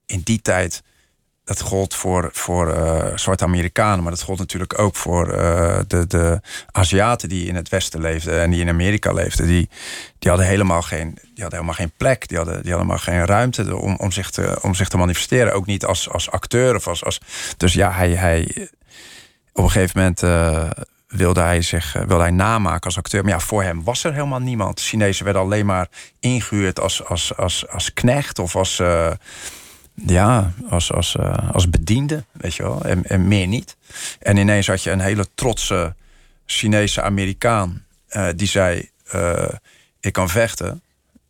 [0.06, 0.82] in die tijd,
[1.58, 6.06] dat gold voor, voor eh, zwarte Amerikanen, maar dat gold natuurlijk ook voor eh, de,
[6.06, 9.46] de Aziaten die in het Westen leefden en die in Amerika leefden.
[9.46, 9.68] Die,
[10.18, 13.26] die hadden helemaal geen, die hadden helemaal geen plek, die hadden, die hadden helemaal geen
[13.26, 15.52] ruimte om, om, zich te, om zich te manifesteren.
[15.52, 17.20] Ook niet als, als acteur of als, als.
[17.56, 18.68] Dus ja, hij, hij
[19.52, 20.70] op een gegeven moment eh,
[21.06, 23.22] wilde hij zich wilde hij namaken als acteur.
[23.22, 24.76] Maar ja, voor hem was er helemaal niemand.
[24.76, 25.88] De Chinezen werden alleen maar
[26.20, 28.80] ingehuurd als, als, als, als knecht of als,
[29.94, 32.84] ja, als, als, eh, als bediende, weet je wel.
[32.84, 33.76] En, en meer niet.
[34.18, 35.94] En ineens had je een hele trotse
[36.46, 39.48] Chinese Amerikaan eh, die zei: eh,
[40.00, 40.82] Ik kan vechten.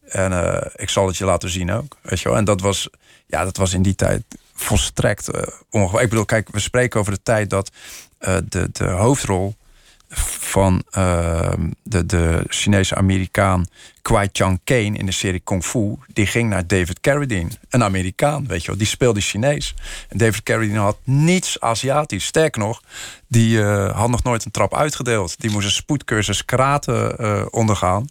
[0.08, 0.32] En
[0.76, 1.96] ik zal het je laten zien ook.
[2.02, 2.38] Weet je wel?
[2.38, 2.88] En dat was,
[3.26, 4.22] ja, dat was in die tijd
[4.54, 5.30] volstrekt
[5.70, 6.02] ongewoon.
[6.02, 7.70] Ik bedoel, kijk, we spreken over de tijd dat
[8.18, 9.54] de, de hoofdrol
[10.18, 13.66] van uh, de, de Chinese Amerikaan
[14.02, 15.96] Kwai Chang Kane in de serie Kung Fu.
[16.06, 18.76] Die ging naar David Carradine, een Amerikaan, weet je wel.
[18.76, 19.74] Die speelde Chinees.
[20.08, 22.24] En David Carradine had niets Aziatisch.
[22.24, 22.82] Sterker nog,
[23.28, 25.40] die uh, had nog nooit een trap uitgedeeld.
[25.40, 28.06] Die moest een spoedcursus karate uh, ondergaan.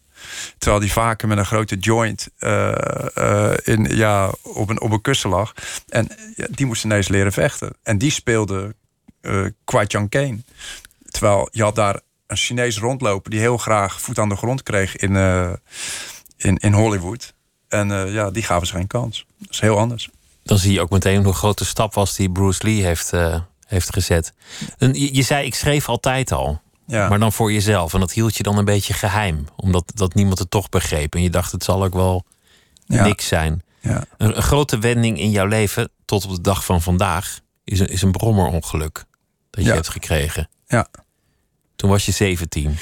[0.57, 2.73] Terwijl die vaker met een grote joint uh,
[3.63, 5.53] in, ja, op, een, op een kussen lag.
[5.89, 6.07] En
[6.49, 7.73] die moest ineens leren vechten.
[7.83, 8.75] En die speelde
[9.21, 10.39] uh, Kwai Chang Kane.
[11.11, 14.95] Terwijl je had daar een Chinees rondlopen die heel graag voet aan de grond kreeg
[14.95, 15.51] in, uh,
[16.37, 17.33] in, in Hollywood.
[17.67, 19.25] En uh, ja, die gaven ze geen kans.
[19.37, 20.09] Dat is heel anders.
[20.43, 23.93] Dan zie je ook meteen hoe grote stap was die Bruce Lee heeft, uh, heeft
[23.93, 24.33] gezet.
[24.77, 26.61] En je, je, zei, ik schreef altijd al.
[26.85, 27.09] Ja.
[27.09, 27.93] Maar dan voor jezelf.
[27.93, 29.45] En dat hield je dan een beetje geheim.
[29.55, 31.15] Omdat dat niemand het toch begreep.
[31.15, 32.25] En je dacht, het zal ook wel
[32.85, 33.03] ja.
[33.03, 33.63] niks zijn.
[33.79, 34.03] Ja.
[34.17, 37.87] Een, een, grote wending in jouw leven, tot op de dag van vandaag, is een,
[37.87, 39.05] is een brommerongeluk.
[39.49, 40.49] Dat je hebt gekregen.
[40.67, 40.87] Ja.
[41.81, 42.77] Toen was je 17.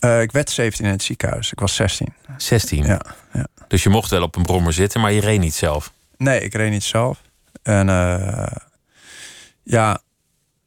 [0.00, 1.52] Uh, ik werd 17 in het ziekenhuis.
[1.52, 2.14] Ik was 16.
[2.36, 2.84] 16?
[2.84, 3.00] Ja,
[3.32, 3.46] ja.
[3.68, 5.92] Dus je mocht wel op een brommer zitten, maar je reed niet zelf?
[6.16, 7.20] Nee, ik reed niet zelf.
[7.62, 8.46] En uh,
[9.62, 10.00] ja,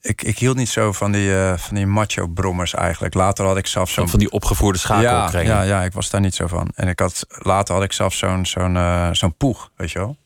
[0.02, 3.13] ik, ik hield niet zo van die, uh, van die macho-brommers eigenlijk.
[3.13, 4.10] Later had ik zelf zo'n...
[4.10, 6.71] Van die opgevoerde schakel ja, ja, ja, ik was daar niet zo van.
[6.76, 8.78] En ik had, later had ik zelf zo'n zo'n
[9.12, 10.17] zo'n poeg, weet je wel.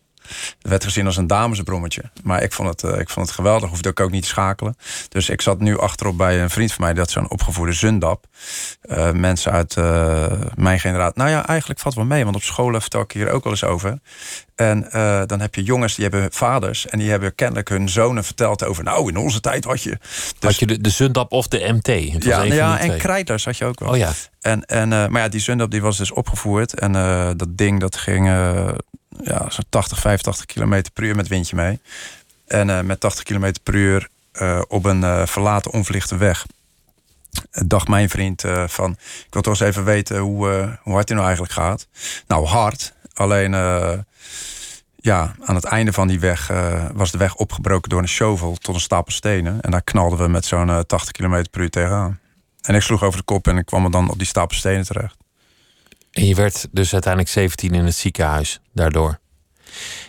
[0.62, 2.04] Het werd gezien als een damesbrommetje.
[2.24, 3.70] Maar ik vond het, uh, ik vond het geweldig.
[3.70, 4.76] Hoefde ik ook niet te schakelen.
[5.10, 6.94] Dus ik zat nu achterop bij een vriend van mij.
[6.94, 8.26] Dat zo'n opgevoerde zundap.
[8.84, 11.18] Uh, mensen uit uh, mijn generatie.
[11.18, 12.24] Nou ja, eigenlijk valt wel mee.
[12.24, 14.00] Want op scholen vertel ik hier ook wel eens over.
[14.56, 14.90] En
[15.28, 16.88] dan heb je jongens die hebben vaders.
[16.88, 18.84] En die hebben kennelijk hun zonen verteld over.
[18.84, 19.98] Nou, in onze tijd had je.
[20.00, 22.24] Dus, had je de, de zundap of de MT?
[22.24, 23.90] Ja, ja en krijtlers had je ook wel.
[23.90, 24.12] Oh ja.
[24.42, 26.80] En, en, maar ja, die zundap die was dus opgevoerd.
[26.80, 26.92] En
[27.38, 28.28] dat ding dat ging
[29.24, 31.80] ja, zo'n 80, 85 km per uur met windje mee.
[32.48, 34.08] En uh, met 80 km per uur
[34.42, 36.46] uh, op een uh, verlaten onverlichte weg.
[37.52, 38.92] Dacht mijn vriend van,
[39.26, 41.88] ik wil toch eens even weten hoe, hoe hard hij nou eigenlijk gaat.
[42.28, 42.94] Nou, hard.
[43.14, 43.52] Alleen,
[44.96, 46.52] ja, aan het einde van die weg
[46.94, 49.62] was de weg opgebroken door een shovel tot een stapel stenen.
[49.62, 52.20] En daar knalden we met zo'n 80 km per uur tegenaan.
[52.62, 55.21] En ik sloeg over de kop en ik kwam dan op die stapel stenen terecht.
[56.12, 59.20] En je werd dus uiteindelijk 17 in het ziekenhuis daardoor.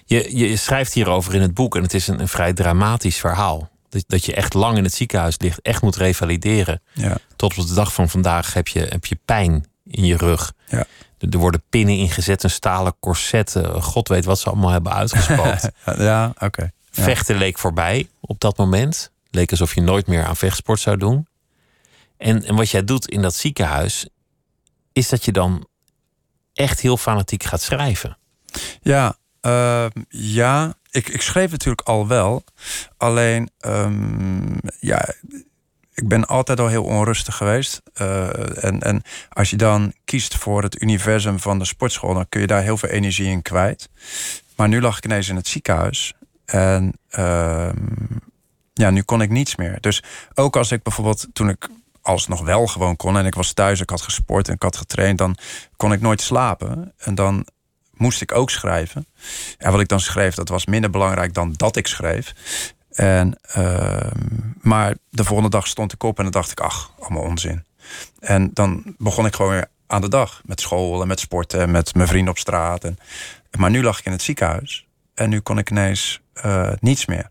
[0.05, 3.71] Je, je schrijft hierover in het boek en het is een, een vrij dramatisch verhaal.
[3.88, 6.83] Dat, dat je echt lang in het ziekenhuis ligt, echt moet revalideren.
[6.93, 7.17] Ja.
[7.37, 10.53] Tot op de dag van vandaag heb je, heb je pijn in je rug.
[10.67, 10.87] Ja.
[11.19, 13.57] Er worden pinnen ingezet, een stalen corset.
[13.73, 15.69] God weet wat ze allemaal hebben uitgespookt.
[15.85, 16.45] ja, oké.
[16.45, 16.71] Okay.
[16.91, 17.03] Ja.
[17.03, 19.11] Vechten leek voorbij op dat moment.
[19.31, 21.27] Leek alsof je nooit meer aan vechtsport zou doen.
[22.17, 24.09] En, en wat jij doet in dat ziekenhuis,
[24.93, 25.67] is dat je dan
[26.55, 28.19] echt heel fanatiek gaat schrijven.
[28.83, 30.75] Ja, uh, ja.
[30.91, 32.45] Ik, ik schreef natuurlijk al wel.
[32.97, 35.15] Alleen, um, ja,
[35.95, 37.83] ik ben altijd al heel onrustig geweest.
[38.01, 42.41] Uh, en, en als je dan kiest voor het universum van de sportschool, dan kun
[42.41, 43.88] je daar heel veel energie in kwijt.
[44.57, 46.15] Maar nu lag ik ineens in het ziekenhuis.
[46.45, 47.71] En uh,
[48.73, 49.81] ja, nu kon ik niets meer.
[49.81, 50.03] Dus
[50.35, 51.69] ook als ik bijvoorbeeld toen ik
[52.03, 54.77] als nog wel gewoon kon en ik was thuis, ik had gesport en ik had
[54.77, 55.37] getraind, dan
[55.77, 56.93] kon ik nooit slapen.
[56.99, 57.47] En dan
[57.93, 59.07] moest ik ook schrijven.
[59.59, 62.35] En wat ik dan schreef, dat was minder belangrijk dan dat ik schreef.
[62.91, 64.11] En, uh,
[64.61, 67.65] maar de volgende dag stond ik op en dan dacht ik, ach, allemaal onzin.
[68.21, 71.71] En dan begon ik gewoon weer aan de dag met school en met sporten en
[71.71, 72.85] met mijn vrienden op straat.
[72.85, 72.99] En,
[73.59, 77.31] maar nu lag ik in het ziekenhuis en nu kon ik ineens uh, niets meer.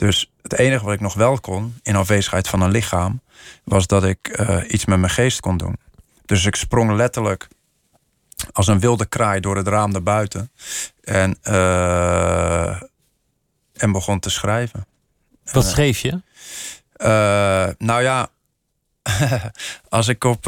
[0.00, 3.20] Dus het enige wat ik nog wel kon, in afwezigheid van een lichaam,
[3.64, 5.76] was dat ik uh, iets met mijn geest kon doen.
[6.24, 7.48] Dus ik sprong letterlijk
[8.52, 10.52] als een wilde kraai door het raam naar buiten.
[11.00, 12.82] En, uh,
[13.72, 14.86] en begon te schrijven.
[15.44, 16.22] Wat uh, schreef je?
[17.78, 18.28] nou ja,
[19.88, 20.46] als ik op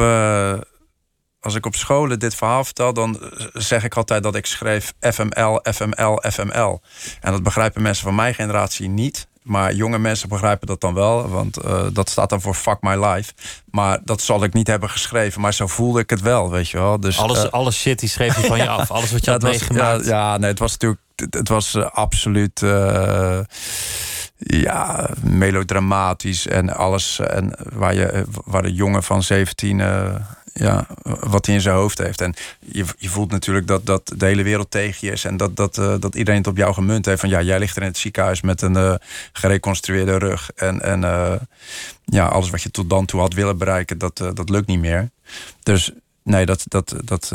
[1.41, 5.61] als ik op scholen dit verhaal vertel, dan zeg ik altijd dat ik schreef FML,
[5.73, 6.81] FML, FML.
[7.21, 9.31] En dat begrijpen mensen van mijn generatie niet.
[9.43, 13.05] Maar jonge mensen begrijpen dat dan wel, want uh, dat staat dan voor Fuck My
[13.05, 13.33] Life.
[13.71, 16.79] Maar dat zal ik niet hebben geschreven, maar zo voelde ik het wel, weet je
[16.79, 17.01] wel.
[17.01, 19.33] Dus, alles, uh, alles shit die schreef je van je af, alles wat je ja,
[19.33, 20.05] had meegemaakt.
[20.05, 22.61] Ja, ja, nee, het was natuurlijk, het, het was uh, absoluut
[24.37, 27.19] ja, melodramatisch en alles.
[27.19, 29.81] En waar, je, waar de jongen van 17
[30.53, 32.21] ja, wat hij in zijn hoofd heeft.
[32.21, 35.25] En je, je voelt natuurlijk dat, dat de hele wereld tegen je is.
[35.25, 37.21] En dat, dat, uh, dat iedereen het op jou gemunt heeft.
[37.21, 38.95] Van ja, jij ligt er in het ziekenhuis met een uh,
[39.33, 40.51] gereconstrueerde rug.
[40.55, 41.33] En, en uh,
[42.05, 45.11] ja, alles wat je tot dan toe had willen bereiken, dat, dat lukt niet meer.
[45.63, 45.91] Dus
[46.23, 46.65] nee, dat.
[46.69, 47.31] dat, dat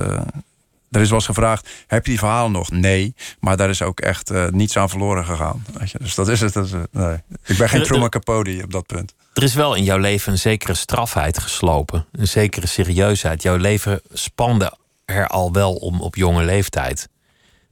[0.91, 2.71] er is wel eens gevraagd: heb je die verhalen nog?
[2.71, 5.65] Nee, maar daar is ook echt niets aan verloren gegaan.
[5.73, 5.97] Weet je?
[6.01, 6.53] Dus dat is het.
[6.53, 7.17] Dat is, nee.
[7.45, 9.13] Ik ben geen Truman Capote op dat punt.
[9.37, 12.05] Er is wel in jouw leven een zekere strafheid geslopen.
[12.11, 13.41] Een zekere serieusheid.
[13.41, 17.09] Jouw leven spande er al wel om op jonge leeftijd.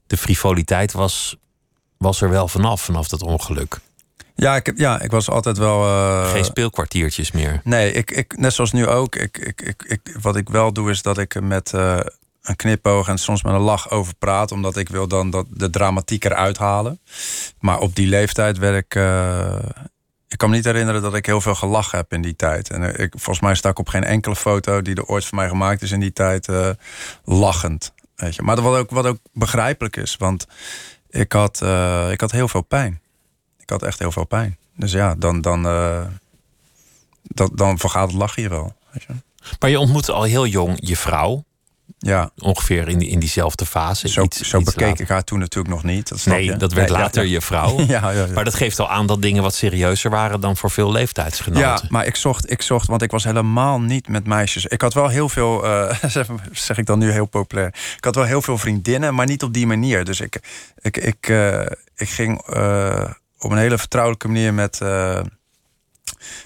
[0.07, 1.35] De frivoliteit was,
[1.97, 3.79] was er wel vanaf, vanaf dat ongeluk.
[4.35, 5.85] Ja, ik, heb, ja, ik was altijd wel.
[5.85, 6.31] Uh...
[6.31, 7.61] Geen speelkwartiertjes meer.
[7.63, 9.15] Nee, ik, ik, net zoals nu ook.
[9.15, 11.99] Ik, ik, ik, ik, wat ik wel doe is dat ik met uh,
[12.41, 14.51] een knipoog en soms met een lach over praat.
[14.51, 16.99] Omdat ik wil dan dat de dramatiek eruit halen.
[17.59, 18.95] Maar op die leeftijd werd ik.
[18.95, 19.55] Uh,
[20.27, 22.69] ik kan me niet herinneren dat ik heel veel gelachen heb in die tijd.
[22.69, 25.47] En ik, volgens mij sta ik op geen enkele foto die er ooit van mij
[25.47, 26.49] gemaakt is in die tijd
[27.23, 27.93] lachend.
[28.15, 28.41] Weet je.
[28.41, 30.47] Maar wat ook, wat ook begrijpelijk is, want
[31.09, 31.61] ik had,
[32.11, 33.01] ik had heel veel pijn.
[33.59, 34.57] Ik had echt heel veel pijn.
[34.75, 36.05] Dus ja, dan, dan, uh,
[37.23, 38.75] dan, dan vergaat het lachen je wel.
[38.91, 39.13] Weet je.
[39.59, 41.43] Maar je ontmoette al heel jong je vrouw.
[41.97, 42.29] Ja.
[42.37, 44.07] Ongeveer in, die, in diezelfde fase.
[44.07, 46.09] Zo, iets, zo bekeek ik haar toen natuurlijk nog niet.
[46.09, 46.55] Dat nee, je.
[46.55, 47.79] dat werd later je vrouw.
[47.87, 50.91] ja, ja, Maar dat geeft al aan dat dingen wat serieuzer waren dan voor veel
[50.91, 51.61] leeftijdsgenoten.
[51.61, 54.65] Ja, maar ik zocht, ik zocht, want ik was helemaal niet met meisjes.
[54.65, 56.03] Ik had wel heel veel, uh,
[56.51, 57.67] zeg ik dan nu heel populair.
[57.97, 60.05] Ik had wel heel veel vriendinnen, maar niet op die manier.
[60.05, 60.39] Dus ik,
[60.77, 61.61] ik, ik, uh,
[61.95, 64.81] ik ging uh, op een hele vertrouwelijke manier met,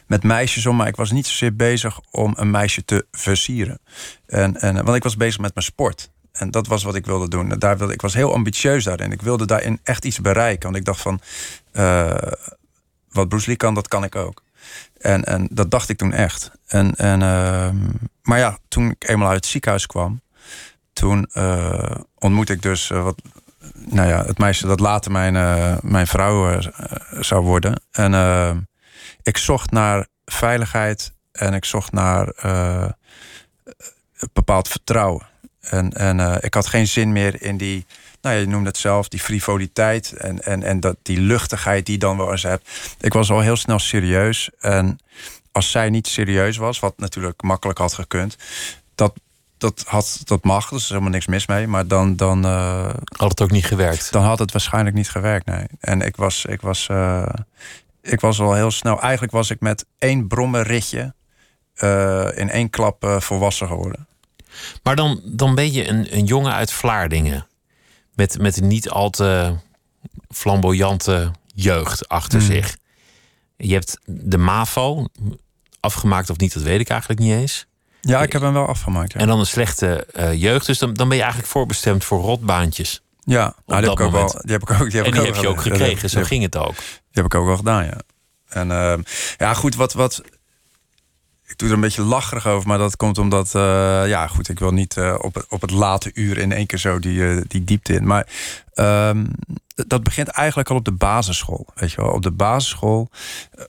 [0.08, 0.76] met meisjes om.
[0.76, 3.80] Maar ik was niet zozeer bezig om een meisje te versieren.
[4.26, 6.10] En, en, want ik was bezig met mijn sport.
[6.32, 7.50] En dat was wat ik wilde doen.
[7.50, 9.12] Daar wilde, ik was heel ambitieus daarin.
[9.12, 10.64] Ik wilde daarin echt iets bereiken.
[10.64, 11.20] Want ik dacht van,
[11.74, 12.16] uh,
[13.10, 14.44] wat Bruce Lee kan, dat kan ik ook.
[14.98, 16.52] En, en dat dacht ik toen echt.
[16.68, 17.70] En, en, uh,
[18.22, 20.22] maar ja, toen ik eenmaal uit het ziekenhuis kwam...
[20.94, 23.22] toen uh, ontmoette ik dus wat,
[23.74, 25.34] nou ja, het meisje dat later mijn,
[25.82, 26.60] mijn vrouw
[27.20, 27.82] zou worden.
[27.92, 28.52] En uh,
[29.22, 32.34] ik zocht naar veiligheid en ik zocht naar
[34.34, 35.28] bepaald vertrouwen.
[35.60, 37.86] En, en ik had geen zin meer in die,
[38.22, 41.98] nou ja, je noemde het zelf, die frivoliteit en, en, en dat, die luchtigheid die
[41.98, 42.70] dan wel eens hebt.
[43.00, 44.50] Ik was al heel snel serieus.
[44.60, 45.00] En
[45.52, 48.38] als zij niet serieus was, wat natuurlijk makkelijk had gekund,
[48.96, 49.14] dat
[49.60, 51.68] dat, had, dat mag, er is helemaal niks mis mee.
[51.68, 52.16] Maar dan.
[52.16, 54.12] dan uh, had het ook niet gewerkt?
[54.12, 55.66] Dan had het waarschijnlijk niet gewerkt, nee.
[55.80, 57.26] En ik was, ik was, uh,
[58.02, 59.02] ik was al heel snel.
[59.02, 61.14] Eigenlijk was ik met één brommerritje
[61.76, 64.08] uh, in één klap volwassen geworden.
[64.84, 67.48] Maar dan, dan ben je een, een jongen uit Vlaardingen.
[68.14, 69.56] Met, met een niet al te
[70.30, 72.46] flamboyante jeugd achter mm.
[72.46, 72.78] zich.
[73.58, 75.06] Je hebt de MAVO
[75.80, 77.68] afgemaakt of niet, dat weet ik eigenlijk niet eens.
[78.02, 79.14] Ja, ik heb hem wel afgemaakt.
[79.14, 79.20] Ja.
[79.20, 80.66] En dan een slechte uh, jeugd.
[80.66, 83.02] Dus dan, dan ben je eigenlijk voorbestemd voor rotbaantjes.
[83.24, 84.92] Ja, nou, die, heb ik ook wel, die heb ik ook.
[84.92, 86.76] Die heb en die heb je ook gekregen, zo ging het ook.
[87.22, 87.98] Heb ik ook wel gedaan, ja.
[88.48, 88.94] En uh,
[89.38, 90.22] ja, goed, wat, wat.
[91.46, 93.54] Ik doe er een beetje lacherig over, maar dat komt omdat.
[93.56, 93.62] Uh,
[94.08, 97.00] ja, goed, ik wil niet uh, op, op het late uur in één keer zo
[97.00, 98.08] die, die diepte in.
[98.08, 98.28] Maar
[98.74, 99.32] um,
[99.88, 101.68] dat begint eigenlijk al op de basisschool.
[101.76, 103.10] Weet je wel, op de basisschool,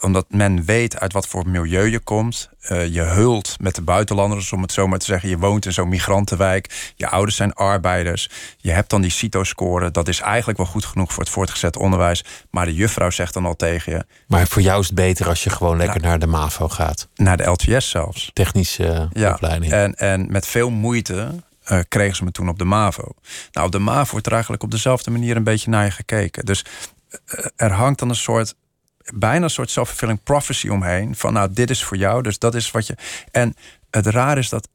[0.01, 2.51] omdat men weet uit wat voor milieu je komt.
[2.69, 5.29] Uh, je hult met de buitenlanders, om het zo maar te zeggen.
[5.29, 6.93] Je woont in zo'n migrantenwijk.
[6.97, 8.31] Je ouders zijn arbeiders.
[8.57, 9.91] Je hebt dan die CITO-score.
[9.91, 12.25] Dat is eigenlijk wel goed genoeg voor het voortgezet onderwijs.
[12.51, 14.05] Maar de juffrouw zegt dan al tegen je.
[14.27, 17.09] Maar voor jou is het beter als je gewoon lekker naar de MAVO gaat.
[17.15, 18.31] Naar de LTS zelfs.
[18.33, 19.73] Technische ja, opleiding.
[19.73, 23.15] En, en met veel moeite uh, kregen ze me toen op de MAVO.
[23.53, 26.45] Nou, op de MAVO wordt er eigenlijk op dezelfde manier een beetje naar je gekeken.
[26.45, 26.65] Dus
[27.11, 28.55] uh, er hangt dan een soort,
[29.15, 31.17] bijna een soort self-fulfilling prophecy omheen.
[31.17, 32.97] Van nou, dit is voor jou, dus dat is wat je...
[33.31, 33.55] En
[33.91, 34.69] het raar is dat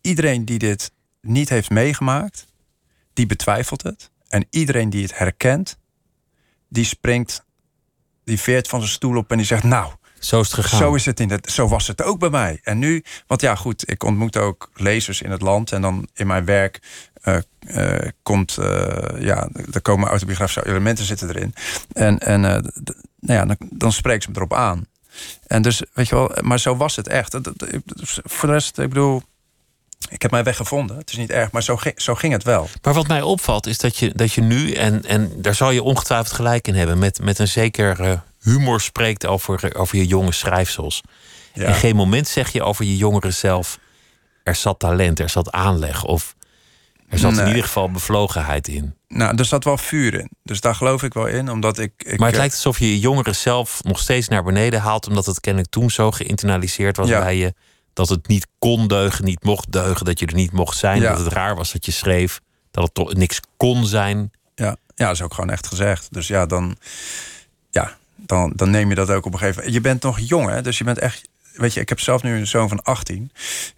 [0.00, 2.46] iedereen die dit niet heeft meegemaakt,
[3.12, 4.10] die betwijfelt het.
[4.28, 5.78] En iedereen die het herkent,
[6.68, 7.44] die springt,
[8.24, 9.62] die veert van zijn stoel op en die zegt...
[9.62, 10.78] nou, zo is het gegaan.
[10.78, 12.60] Zo, is het in het, zo was het ook bij mij.
[12.62, 15.72] En nu, want ja, goed, ik ontmoet ook lezers in het land.
[15.72, 16.80] En dan in mijn werk
[17.24, 18.66] uh, uh, komt, uh,
[19.18, 21.54] ja, er komen autobiografische elementen zitten erin.
[21.92, 22.62] En, en nou
[23.20, 24.86] ja, dan, dan spreek ze me erop aan.
[25.46, 27.38] En dus, weet je wel, maar zo was het echt.
[28.24, 29.22] Voor de rest, ik bedoel,
[30.08, 30.96] ik heb mijn weg gevonden.
[30.96, 32.68] Het is niet erg, maar zo, zo ging het wel.
[32.82, 35.82] Maar wat mij opvalt is dat je, dat je nu, en, en daar zal je
[35.82, 41.02] ongetwijfeld gelijk in hebben, met, met een zeker humor spreekt over, over je jonge schrijfsels.
[41.52, 41.66] Ja.
[41.66, 43.78] In geen moment zeg je over je jongere zelf:
[44.42, 46.04] er zat talent, er zat aanleg.
[46.04, 46.34] Of
[47.08, 47.40] er zat nee.
[47.40, 48.94] in ieder geval bevlogenheid in.
[49.08, 50.30] Nou, er zat wel vuur in.
[50.42, 51.50] Dus daar geloof ik wel in.
[51.50, 54.80] Omdat ik, ik maar het lijkt alsof je je jongere zelf nog steeds naar beneden
[54.80, 55.08] haalt.
[55.08, 57.20] Omdat het kennelijk toen zo geïnternaliseerd was ja.
[57.20, 57.54] bij je.
[57.92, 60.04] Dat het niet kon deugen, niet mocht deugen.
[60.04, 61.00] Dat je er niet mocht zijn.
[61.00, 61.08] Ja.
[61.08, 62.40] Dat het raar was dat je schreef.
[62.70, 64.30] Dat het toch niks kon zijn.
[64.54, 66.12] Ja, ja, dat is ook gewoon echt gezegd.
[66.12, 66.76] Dus ja, dan.
[67.70, 69.76] Ja, dan, dan neem je dat ook op een gegeven moment.
[69.76, 70.62] Je bent nog jong, hè?
[70.62, 71.28] Dus je bent echt.
[71.52, 73.30] Weet je, ik heb zelf nu een zoon van 18.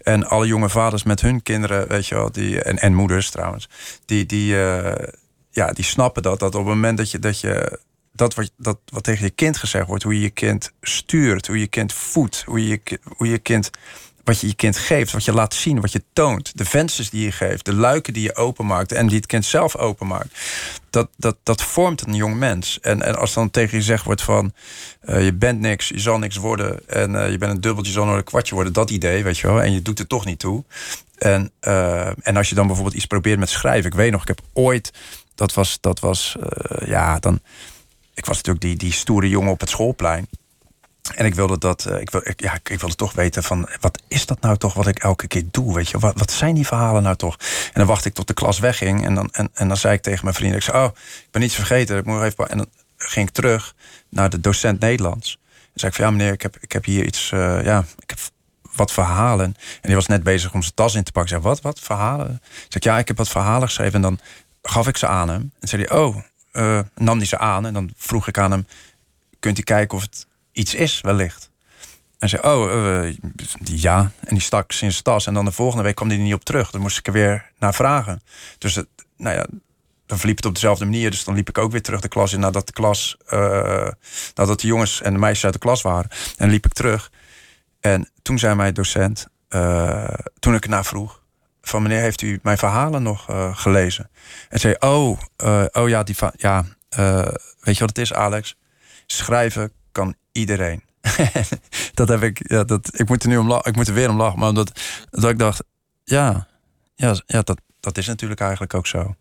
[0.02, 3.68] En alle jonge vaders met hun kinderen, weet je wel, die, en, en moeders trouwens,
[4.04, 4.92] die, die, uh,
[5.50, 6.38] ja, die snappen dat.
[6.38, 7.78] Dat op het moment dat je, dat je
[8.12, 11.58] dat wat, dat wat tegen je kind gezegd wordt, hoe je je kind stuurt, hoe
[11.58, 12.80] je kind voedt, hoe je,
[13.16, 13.70] hoe je kind
[14.28, 17.24] wat je je kind geeft, wat je laat zien, wat je toont, de vensters die
[17.24, 20.38] je geeft, de luiken die je openmaakt en die het kind zelf openmaakt,
[20.90, 22.80] dat, dat, dat vormt een jong mens.
[22.80, 24.52] En, en als dan tegen je gezegd wordt van
[25.00, 27.98] eh, je bent niks, je zal niks worden en eh, je bent een dubbeltje, je
[27.98, 30.24] zal nooit een kwartje worden, dat idee, weet je wel, en je doet er toch
[30.24, 30.64] niet toe.
[31.18, 34.28] En, eh, en als je dan bijvoorbeeld iets probeert met schrijven, ik weet nog, ik
[34.28, 34.92] heb ooit,
[35.34, 36.36] dat was, dat was
[36.84, 37.40] ja, dan,
[38.14, 40.28] ik was natuurlijk die, die stoere jongen op het schoolplein.
[41.14, 44.02] En ik wilde dat, eh, ik, wil, ik, ja, ik wilde toch weten van, wat
[44.08, 45.74] is dat nou toch wat ik elke keer doe?
[45.74, 47.36] Weet je, wat, wat zijn die verhalen nou toch?
[47.66, 50.02] En dan wachtte ik tot de klas wegging en dan, en, en dan zei ik
[50.02, 52.48] tegen mijn vrienden, ik zei, oh, ik ben niets vergeten, ik moet even.
[52.48, 52.66] En dan
[52.96, 53.74] ging ik terug
[54.08, 55.38] naar de docent Nederlands.
[55.52, 58.10] En zei ik van, ja meneer, ik heb, ik heb hier iets, eh, ja, ik
[58.10, 58.18] heb
[58.74, 59.44] wat verhalen.
[59.44, 61.36] En die was net bezig om zijn tas in te pakken.
[61.36, 62.40] Ik zei, wat, wat, verhalen?
[62.64, 63.94] Ik zei, ja, ik heb wat verhalen geschreven.
[63.94, 64.18] En dan
[64.62, 65.52] gaf ik ze aan hem.
[65.60, 66.16] En zei hij, oh,
[66.52, 67.66] eh, nam hij ze aan.
[67.66, 68.66] En dan vroeg ik aan hem,
[69.40, 70.26] kunt u kijken of het
[70.58, 71.50] iets is wellicht?
[72.18, 73.16] En zei, oh, eh,
[73.60, 74.10] die ja.
[74.20, 75.26] En die stak zijn tas.
[75.26, 76.70] En dan de volgende week kwam er niet op terug.
[76.70, 78.22] Dan moest ik er weer naar vragen.
[78.58, 79.46] Dus het, nou ja,
[80.06, 81.10] dan verliep het op dezelfde manier.
[81.10, 83.88] Dus dan liep ik ook weer terug de klas in nadat de klas, eh,
[84.34, 86.10] nadat de jongens en de meisjes uit de klas waren.
[86.36, 87.10] En liep ik terug.
[87.80, 91.22] En toen zei mijn docent, eh, toen ik ernaar vroeg,
[91.62, 94.10] van meneer, heeft u mijn verhalen nog gelezen?
[94.48, 95.18] En zei, oh,
[95.72, 96.64] oh ja, die ja
[97.60, 98.56] weet je wat het is, Alex?
[99.06, 99.72] Schrijven
[100.38, 100.82] iedereen.
[101.94, 104.10] dat heb ik, ja, dat, ik moet er nu om lachen, ik moet er weer
[104.10, 105.62] om lachen, maar omdat dat ik dacht,
[106.04, 106.46] ja,
[106.94, 109.14] ja, ja dat, dat is natuurlijk eigenlijk ook zo.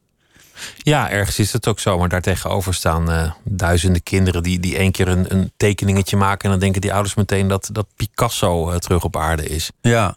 [0.78, 1.98] Ja, ergens is het ook zo.
[1.98, 6.44] Maar daartegenover staan eh, duizenden kinderen die, die één keer een, een tekeningetje maken.
[6.44, 9.72] En dan denken die ouders meteen dat, dat Picasso eh, terug op aarde is.
[9.82, 10.16] Ja,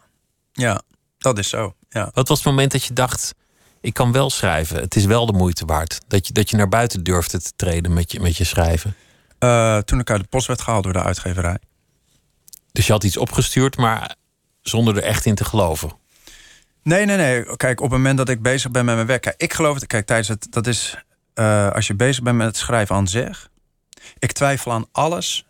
[0.51, 0.81] ja,
[1.17, 1.75] dat is zo.
[1.89, 2.09] Ja.
[2.13, 3.33] Wat was het moment dat je dacht:
[3.81, 4.77] ik kan wel schrijven.
[4.77, 5.99] Het is wel de moeite waard.
[6.07, 8.95] Dat je, dat je naar buiten durfde te treden met je, met je schrijven.
[9.41, 11.57] Eh, toen ik uit de post werd gehaald door de uitgeverij.
[12.71, 14.15] Dus je had iets opgestuurd, maar
[14.61, 15.91] zonder er echt in te geloven.
[16.83, 17.55] Nee, nee, nee.
[17.55, 19.21] Kijk, op het moment dat ik bezig ben met mijn werk.
[19.21, 19.87] Kijk, ik geloof het.
[19.87, 20.47] Kijk, tijdens het.
[20.49, 20.97] Dat is.
[21.33, 23.49] eh, als je bezig bent met het schrijven aan zich.
[24.19, 25.45] Ik twijfel aan alles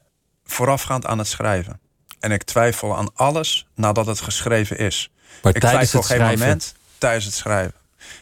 [0.46, 1.80] voorafgaand aan het schrijven.
[2.20, 5.12] En ik twijfel aan alles nadat het geschreven is.
[5.42, 6.40] Maar ik tijdens twijfel het geen schrijven.
[6.40, 7.74] moment tijdens het schrijven.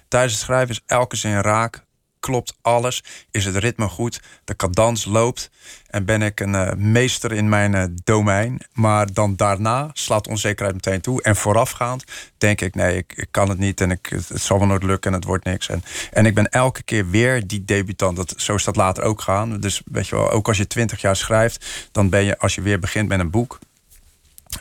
[0.07, 1.83] Tijdens het schrijven is elke zin raak.
[2.19, 3.03] Klopt alles?
[3.31, 4.21] Is het ritme goed?
[4.43, 5.49] De cadans loopt?
[5.87, 8.61] En ben ik een eh, meester in mijn eh, domein?
[8.73, 11.21] Maar dan daarna slaat onzekerheid meteen toe.
[11.21, 12.03] En voorafgaand
[12.37, 13.81] denk ik, nee, ik, kan het niet.
[13.81, 15.69] En ik, het, het zal wel nooit lukken en het wordt niks.
[15.69, 18.15] En, en ik ben elke keer weer die debutant.
[18.15, 19.59] Dat, zo is dat later ook gaan.
[19.59, 21.89] Dus weet je wel, ook als je twintig jaar schrijft...
[21.91, 23.59] dan ben je, als je weer begint met een boek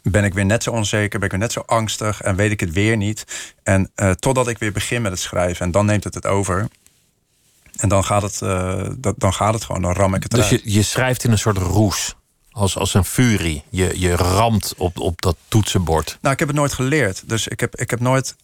[0.02, 2.60] ben ik weer net zo onzeker, ben ik weer net zo angstig en weet ik
[2.60, 3.52] het weer niet.
[3.62, 6.68] En eh, totdat ik weer begin met het schrijven en dan neemt het het over.
[7.78, 10.46] En dan gaat het, eh, dat, dan gaat het gewoon, dan ram ik het Dus
[10.46, 10.62] eruit.
[10.64, 12.14] je, je schrijft in een soort roes.
[12.50, 13.62] Als, als een furie.
[13.70, 16.18] Je, je ramt op, op dat toetsenbord.
[16.20, 17.22] Nou, ik heb het nooit geleerd.
[17.28, 18.36] Dus ik heb, ik heb nooit.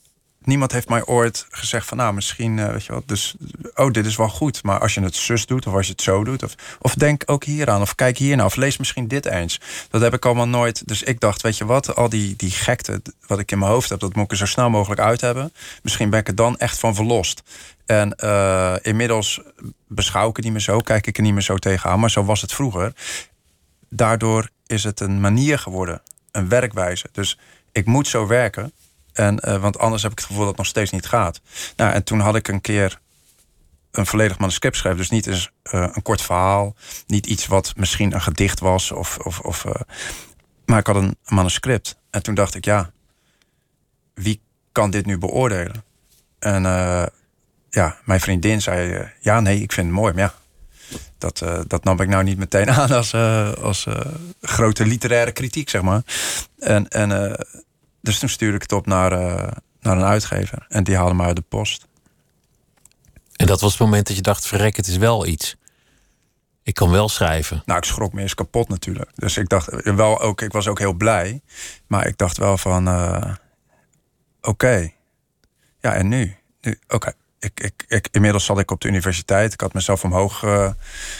[0.44, 3.34] Niemand heeft mij ooit gezegd van, nou, misschien, eh, weet je wat, dus,
[3.74, 4.62] oh, dit is wel goed.
[4.62, 7.22] Maar als je het zus doet, of als je het zo doet, of, of denk
[7.26, 9.60] ook hier aan, of kijk hier naar, of lees misschien dit eens.
[9.90, 10.88] Dat heb ik allemaal nooit.
[10.88, 13.88] Dus ik dacht, weet je wat, al die, die gekte wat ik in mijn hoofd
[13.88, 15.52] heb, dat moet ik er zo snel mogelijk uit hebben.
[15.82, 17.42] Misschien ben ik er dan echt van verlost.
[17.86, 19.40] En eh, inmiddels
[19.88, 22.24] beschouw ik het niet meer zo, kijk ik er niet meer zo tegenaan, maar zo
[22.24, 22.92] was het vroeger
[23.96, 27.08] daardoor is het een manier geworden, een werkwijze.
[27.12, 27.38] Dus
[27.72, 28.72] ik moet zo werken,
[29.14, 31.40] en, eh, want anders heb ik het gevoel dat het nog steeds niet gaat.
[31.76, 32.98] Nou, en toen had ik een keer
[33.94, 34.98] een volledig manuscript geschreven.
[34.98, 36.74] Dus niet eens eh, een kort verhaal,
[37.06, 38.92] niet iets wat misschien een gedicht was.
[38.92, 39.80] Of, of, of, eh,
[40.66, 41.96] maar ik had een manuscript.
[42.10, 42.90] En toen dacht ik, ja,
[44.14, 44.40] wie
[44.72, 45.84] kan dit nu beoordelen?
[46.38, 47.06] En eh,
[47.70, 50.12] ja, mijn vriendin zei, ja, nee, ik vind het mooi.
[50.12, 50.34] Maar ja,
[51.18, 53.14] dat, dat nam ik nou niet meteen aan als,
[53.60, 53.86] als
[54.40, 56.02] grote literaire kritiek, zeg maar.
[56.58, 57.36] En, en,
[58.04, 60.66] dus toen stuurde ik het op naar, eh, naar een uitgever.
[60.68, 61.86] En die haalde me uit de post.
[63.36, 65.56] En dat was het moment dat je dacht: verrek, het is wel iets.
[66.62, 67.62] Ik kan wel schrijven.
[67.66, 69.10] Nou, ik schrok me eens kapot natuurlijk.
[69.14, 71.40] Dus ik dacht eh, wel ook, ik was ook heel blij.
[71.86, 73.34] Maar ik dacht wel van, eh,
[74.40, 74.90] oké.
[75.80, 76.36] Ja, en nu?
[76.60, 77.12] nu oké.
[77.44, 79.52] Ik, ik, ik, inmiddels zat ik op de universiteit.
[79.52, 80.70] Ik had mezelf omhoog eh,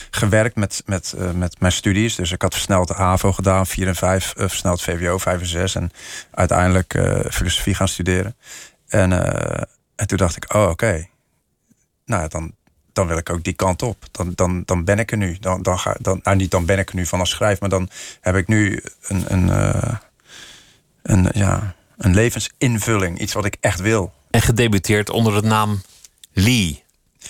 [0.09, 2.15] gewerkt met, met, eh, met mijn studies.
[2.15, 5.75] Dus ik had versneld HAVO gedaan, 4 en 5, eh, versneld VWO, 5 en 6.
[5.75, 5.91] En
[6.31, 6.93] uiteindelijk
[7.31, 8.35] filosofie gaan studeren.
[8.87, 9.11] En,
[9.95, 11.07] en toen dacht ik, oh oké.
[12.05, 12.55] Nou, dan,
[12.93, 13.97] dan wil ik ook die kant op.
[14.11, 15.37] Dan, dan, dan ben ik er nu.
[15.39, 17.89] Dan, dan ga, dan, nou, niet dan ben ik er nu van schrijf, maar dan
[18.21, 19.49] heb ik nu een, een,
[21.01, 23.19] een, ja, een levensinvulling.
[23.19, 24.13] Iets wat ik echt wil.
[24.29, 25.81] En gedebuteerd onder de naam
[26.35, 26.83] Lee.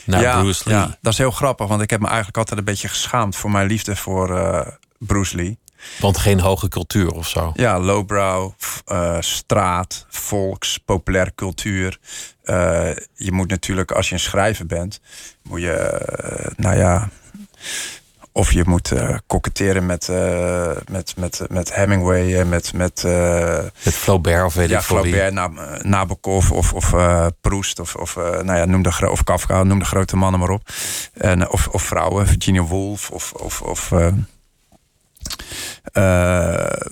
[0.06, 0.78] naar ja, Bruce Lee.
[0.78, 3.52] Ja, dat is heel grappig, want ik heb me eigenlijk altijd een beetje geschaamd voor
[3.52, 5.58] mijn liefde voor eh, Bruce Lee.
[6.00, 7.52] Want geen hoge cultuur of zo.
[7.56, 8.54] Ja, lowbrow,
[8.86, 12.00] eh, straat, volks, populaire cultuur.
[12.44, 15.02] Eh, je moet natuurlijk, als je een schrijver bent,
[15.42, 16.02] moet je,
[16.58, 17.10] nou ja,
[18.36, 23.60] of je moet eh koketteren met, eh, met, met, met Hemingway en met, met eh,
[23.84, 24.98] Met Flaubert of weet ja, ik veel.
[25.04, 29.24] Flaubert, Na- Nabokov of, of eh, Proust of, of, eh, nou ja, noem de, of
[29.24, 30.70] Kafka, noem de grote mannen maar op.
[31.14, 34.08] En, eh, of, of vrouwen, Virginia Woolf of, of, of eh,
[35.94, 36.88] eh,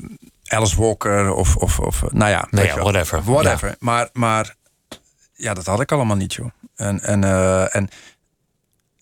[0.47, 3.23] Alice Walker of, of, of nou ja, Nee, weet ja, whatever.
[3.23, 3.75] Whatever.
[3.79, 4.55] Maar, maar
[5.33, 6.49] ja, dat had ik allemaal niet, joh.
[6.75, 7.89] En, en, eh, en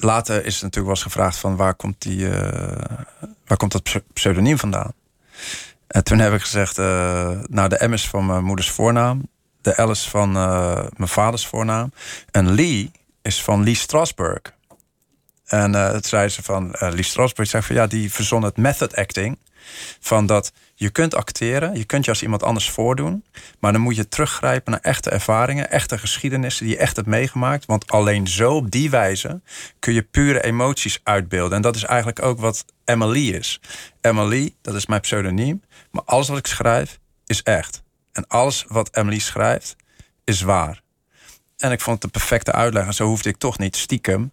[0.04, 2.96] later is natuurlijk eens gevraagd van waar komt, die, eh,
[3.46, 4.94] waar komt dat pse- pseudoniem vandaan?
[5.88, 9.28] En toen heb ik gezegd, eh, nou de M is van mijn moeders voornaam,
[9.62, 11.94] de L is van eh, mijn vaders voornaam
[12.32, 12.92] en Lee
[13.22, 14.42] is van Lee Strasberg.
[15.46, 19.38] En het zei ze van Lee Strasberg, zei van ja, die verzon het method acting.
[20.00, 20.52] Van dat
[20.82, 23.24] je kunt acteren, je kunt je als iemand anders voordoen,
[23.60, 27.66] maar dan moet je teruggrijpen naar echte ervaringen, echte geschiedenissen die je echt hebt meegemaakt.
[27.66, 29.42] Want alleen zo op die wijze
[29.80, 31.56] kun je pure emoties uitbeelden.
[31.56, 33.60] En dat is eigenlijk ook wat Emily is.
[34.02, 35.62] Emily, dat is mijn pseudoniem,
[35.92, 37.84] maar alles wat ik schrijf is echt.
[38.12, 39.76] En alles wat Emily schrijft
[40.24, 40.82] is waar.
[41.58, 42.86] En ik vond het de perfecte uitleg.
[42.86, 44.32] En zo hoefde ik toch niet stiekem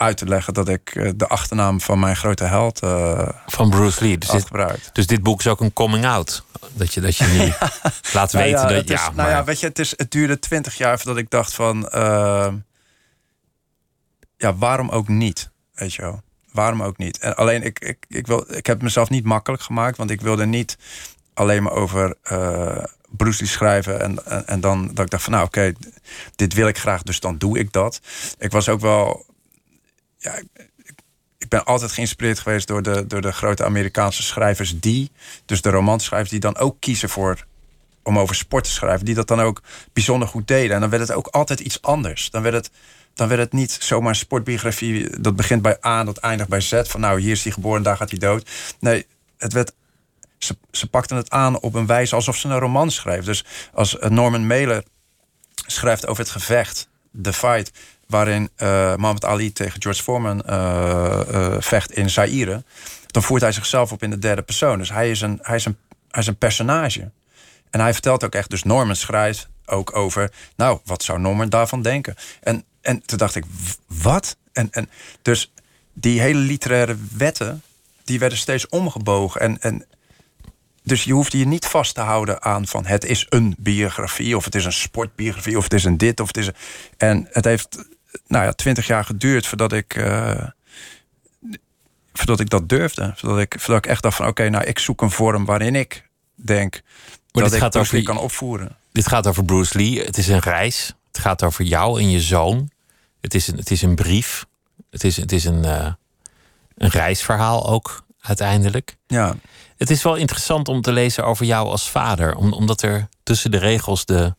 [0.00, 4.04] uit te leggen dat ik eh, de achternaam van mijn grote held eh Van Bruce
[4.04, 4.18] Lee.
[4.18, 4.90] Dus dit, gebruikt.
[4.92, 6.44] dus dit boek is ook een coming out.
[6.72, 7.38] Dat je, dat je nu
[8.16, 8.76] laat Nou weten ja, dat...
[8.76, 11.30] het is, ja, nou ja, weet je, het, is, het duurde twintig jaar voordat ik
[11.30, 11.88] dacht van...
[11.88, 12.52] eh,
[14.36, 15.50] ja, waarom ook niet?
[15.74, 16.22] Weet je wel.
[16.52, 17.18] Waarom ook niet?
[17.18, 19.96] En alleen, ik, ik, ik, wil, ik heb mezelf niet makkelijk gemaakt...
[19.96, 20.78] want ik wilde niet
[21.34, 24.00] alleen maar over eh Bruce Lee schrijven...
[24.00, 25.72] En, en, en dan dat ik dacht van, nou oké,
[26.36, 28.00] dit wil ik graag, dus dan doe ik dat.
[28.38, 29.28] Ik was ook wel...
[30.22, 30.42] Ja,
[31.38, 35.10] ik, ben altijd geïnspireerd geweest door de, door de grote Amerikaanse schrijvers die...
[35.44, 37.46] dus de romanschrijvers die dan ook kiezen voor
[38.02, 39.62] om over sport te schrijven, die dat dan ook
[39.92, 40.74] bijzonder goed deden.
[40.74, 42.30] En dan werd het ook altijd iets anders.
[42.30, 42.70] Dan werd het,
[43.14, 45.20] dan werd het niet zomaar sportbiografie.
[45.20, 46.82] Dat begint bij A, dat eindigt bij Z.
[46.82, 48.50] Van nou, hier is hij geboren, daar gaat hij dood.
[48.80, 49.06] Nee,
[49.38, 49.72] het werd.
[50.38, 53.24] Ze, ze pakten het aan op een wijze alsof ze een roman schreef.
[53.24, 54.84] Dus als eh, Norman Mailer
[55.66, 56.88] schrijft over het gevecht,
[57.22, 57.70] The Fight,
[58.10, 58.50] waarin
[58.96, 61.20] Muhammad Ali tegen George Foreman eh,
[61.54, 62.64] eh, vecht in Zaire,
[63.06, 64.78] dan voert hij zichzelf op in de derde persoon.
[64.78, 65.76] Dus hij is een, hij is een,
[66.08, 67.10] hij is een personage.
[67.70, 71.82] En hij vertelt ook echt, dus Norman schrijft ook over, nou, wat zou Norman daarvan
[71.82, 72.14] denken?
[72.40, 73.44] En, en toen dacht ik,
[73.86, 74.36] wat?
[74.52, 74.90] En, en
[75.22, 75.52] dus
[75.92, 77.62] die hele literaire wetten,
[78.04, 79.40] die werden steeds omgebogen.
[79.40, 79.86] En, en
[80.82, 84.44] dus je hoefde je niet vast te houden aan van het is een biografie, of
[84.44, 86.54] het is een sportbiografie, of het is een dit, of het is een.
[86.96, 87.84] En het heeft,
[88.26, 89.94] nou ja, twintig jaar geduurd voordat ik.
[89.94, 90.46] eh,
[92.12, 93.12] voordat ik dat durfde.
[93.16, 96.08] Voordat ik, voordat ik echt dacht van oké, nou ik zoek een vorm waarin ik
[96.34, 96.82] denk dit
[97.42, 98.76] dat ik gaat Bruce over kan opvoeren.
[98.92, 100.04] Dit gaat over Bruce Lee.
[100.04, 100.94] Het is een reis.
[101.12, 102.70] Het gaat over jou en je zoon.
[103.20, 104.46] Het is een, het is een brief.
[104.90, 105.92] Het is, het is een, eh,
[106.76, 108.96] een reisverhaal ook uiteindelijk.
[109.06, 109.34] Ja,
[109.76, 112.34] Het is wel interessant om te lezen over jou als vader.
[112.34, 114.34] Om, omdat er tussen de regels de,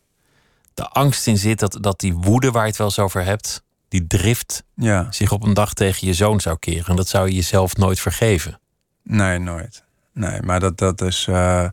[0.74, 3.62] de angst in zit dat, dat die woede waar je het wel eens over hebt,
[3.88, 6.86] die drift, ja, zich op een dag tegen je zoon zou keren.
[6.86, 8.60] En dat zou je jezelf nooit vergeven.
[9.02, 9.84] nee, nooit.
[10.14, 11.26] Nee, maar dat, dat is.
[11.28, 11.68] eh,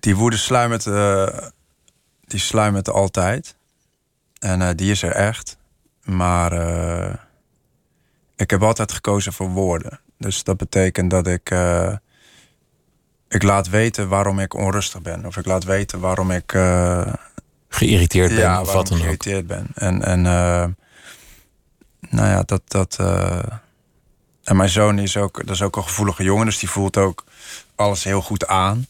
[0.00, 1.38] die woede sluimert, eh,
[2.24, 3.56] die sluimert altijd.
[4.38, 5.56] En eh, die is er echt.
[6.02, 6.52] Maar
[8.36, 10.00] ik heb altijd gekozen voor woorden.
[10.18, 11.54] Dus dat betekent dat ik.
[13.28, 15.26] ik laat weten waarom ik onrustig ben.
[15.26, 16.52] Of ik laat weten waarom ik.
[17.68, 19.02] Geïrriteerd ben ja, of wat dan ook.
[19.02, 19.66] geïrriteerd ben.
[19.74, 20.66] En, en eh,
[22.10, 22.62] nou ja, dat.
[22.64, 23.38] dat eh,
[24.44, 27.24] en mijn zoon is ook, dat is ook een gevoelige jongen, dus die voelt ook
[27.74, 28.86] alles heel goed aan.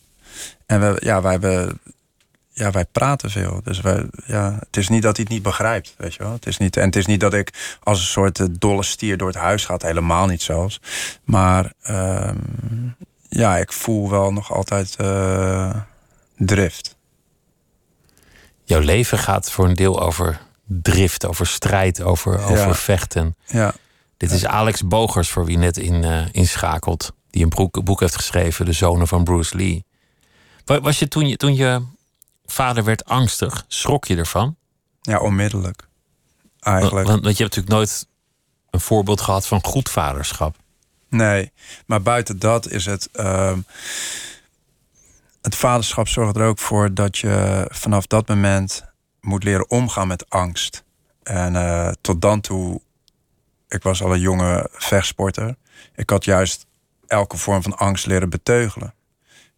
[0.66, 1.80] En we, ja, wij hebben,
[2.52, 3.60] ja, wij praten veel.
[3.64, 6.32] Dus wij, ja, het is niet dat hij het niet begrijpt, weet je wel.
[6.32, 9.16] Het is niet, en het is niet dat ik als een soort eh, dolle stier
[9.16, 10.80] door het huis ga, helemaal niet zelfs.
[11.24, 12.36] Maar ehm,
[13.28, 14.96] ja, ik voel wel nog altijd
[16.36, 16.95] drift.
[18.66, 23.36] Jouw leven gaat voor een deel over drift, over strijd, over, over vechten.
[23.46, 23.74] Ja.
[24.16, 27.12] Dit is Alex Bogers, voor wie net in, eh, inschakelt.
[27.30, 29.84] Die een boek, boek heeft geschreven, De Zonen van Bruce Lee.
[30.64, 31.82] Wa- Was je toen, je toen je
[32.46, 34.56] vader werd angstig, schrok je ervan?
[35.00, 35.88] Ja, onmiddellijk.
[36.60, 37.06] Eigenlijk.
[37.06, 38.06] Want, want je hebt natuurlijk nooit
[38.70, 40.56] een voorbeeld gehad van goed vaderschap.
[41.08, 41.52] Nee,
[41.86, 43.08] maar buiten dat is het.
[43.12, 43.58] ehm,
[45.46, 48.84] het vaderschap zorgt er ook voor dat je vanaf dat moment
[49.20, 50.84] moet leren omgaan met angst.
[51.22, 52.80] En eh, tot dan toe,
[53.68, 55.56] ik was al een jonge vechtsporter.
[55.94, 56.66] Ik had juist
[57.06, 58.94] elke vorm van angst leren beteugelen.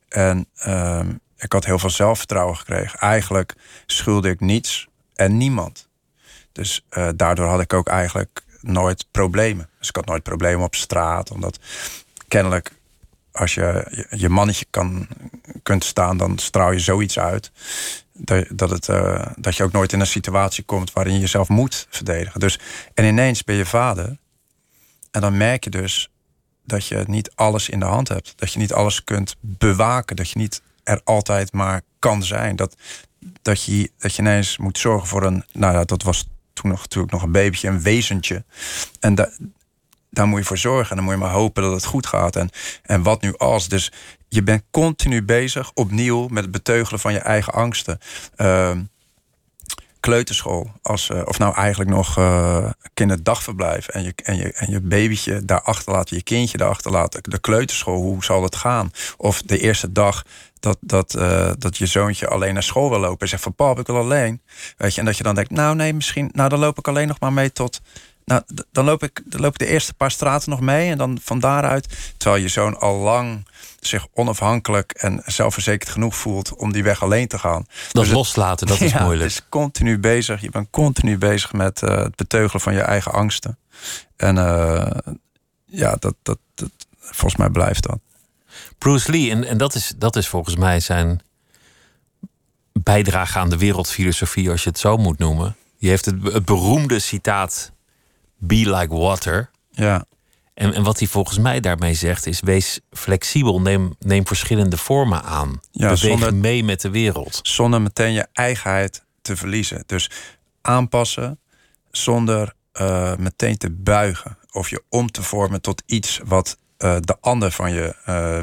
[0.09, 2.99] En ehm, ik had heel veel zelfvertrouwen gekregen.
[2.99, 3.55] Eigenlijk
[3.87, 5.89] schulde ik niets en niemand.
[6.53, 9.69] Dus eh, daardoor had ik ook eigenlijk nooit problemen.
[9.79, 11.59] Dus ik had nooit problemen op straat, omdat
[12.29, 12.78] kennelijk
[13.39, 15.09] als je je mannetje kan,
[15.63, 17.53] kunt staan, dan straal je zoiets uit.
[18.13, 21.49] Dat, dat, het, uh, dat je ook nooit in een situatie komt waarin je jezelf
[21.49, 22.41] moet verdedigen.
[22.41, 22.59] Dus,
[22.95, 24.17] en ineens ben je vader.
[25.11, 26.11] En dan merk je dus
[26.65, 28.33] dat je niet alles in de hand hebt.
[28.37, 30.17] Dat je niet alles kunt bewaken.
[30.17, 32.57] Dat je niet er altijd maar kan zijn.
[32.57, 32.77] Dat,
[33.43, 35.45] dat, je, dat je ineens moet zorgen voor een.
[35.53, 38.45] Nou ja, dat was toen nog, natuurlijk nog een babytje, een wezentje.
[39.01, 39.31] En da,
[40.19, 40.91] daar moet je voor zorgen.
[40.91, 42.37] En dan moet je maar hopen dat het goed gaat.
[42.37, 42.51] En,
[42.83, 43.69] en wat nu als?
[43.69, 43.93] Dus
[44.29, 47.99] je bent continu bezig, opnieuw, met het beteugelen van je eigen angsten.
[48.37, 48.71] Uh,
[50.01, 53.89] kleuterschool, als, uh, of nou eigenlijk nog uh, kinderdagverblijf...
[53.89, 57.23] En je, en, je, en je babytje daar achterlaten, je kindje daar achterlaten.
[57.23, 58.91] De kleuterschool, hoe zal het gaan?
[59.17, 60.25] Of de eerste dag
[60.61, 63.21] dat, dat, uh, dat je zoontje alleen naar school wil lopen...
[63.21, 64.43] en zegt van, pap, ik wil alleen.
[64.77, 66.31] Weet je, en dat je dan denkt, nou nee, misschien...
[66.33, 67.81] nou dan loop ik alleen nog maar mee tot
[68.29, 70.91] nou, dan loop, ik, dan loop ik de eerste paar straten nog mee.
[70.91, 73.47] En dan van daaruit, terwijl je zoon al lang
[73.81, 77.67] zich onafhankelijk en zelfverzekerd genoeg voelt om die weg alleen te gaan.
[77.93, 79.31] Dat dus loslaten, dat is moeilijk.
[79.31, 80.41] Het is continu bezig.
[80.41, 83.59] Je bent continu bezig met uh, het beteugelen van je eigen angsten.
[84.17, 84.87] En uh,
[85.65, 86.71] ja, dat, dat, dat,
[87.01, 87.99] volgens mij blijft dat.
[88.79, 91.21] Bruce Lee, en, en dat, is, dat is volgens mij zijn
[92.73, 95.57] bijdrage aan de wereldfilosofie, als je het zo moet noemen.
[95.77, 97.73] Je heeft het, het beroemde citaat
[98.39, 99.51] be like water.
[99.71, 100.05] Ja.
[100.55, 105.23] En, en wat hij volgens mij daarmee zegt is: wees flexibel, neem, neem verschillende vormen
[105.23, 105.61] aan.
[105.71, 107.41] Ja, Beweeg zonder, mee met de wereld.
[107.43, 109.83] Zonder meteen je eigenheid te verliezen.
[109.87, 110.11] Dus
[110.61, 111.39] aanpassen
[111.91, 117.17] zonder uh, meteen te buigen of je om te vormen tot iets wat uh, de
[117.21, 118.39] ander van je uh,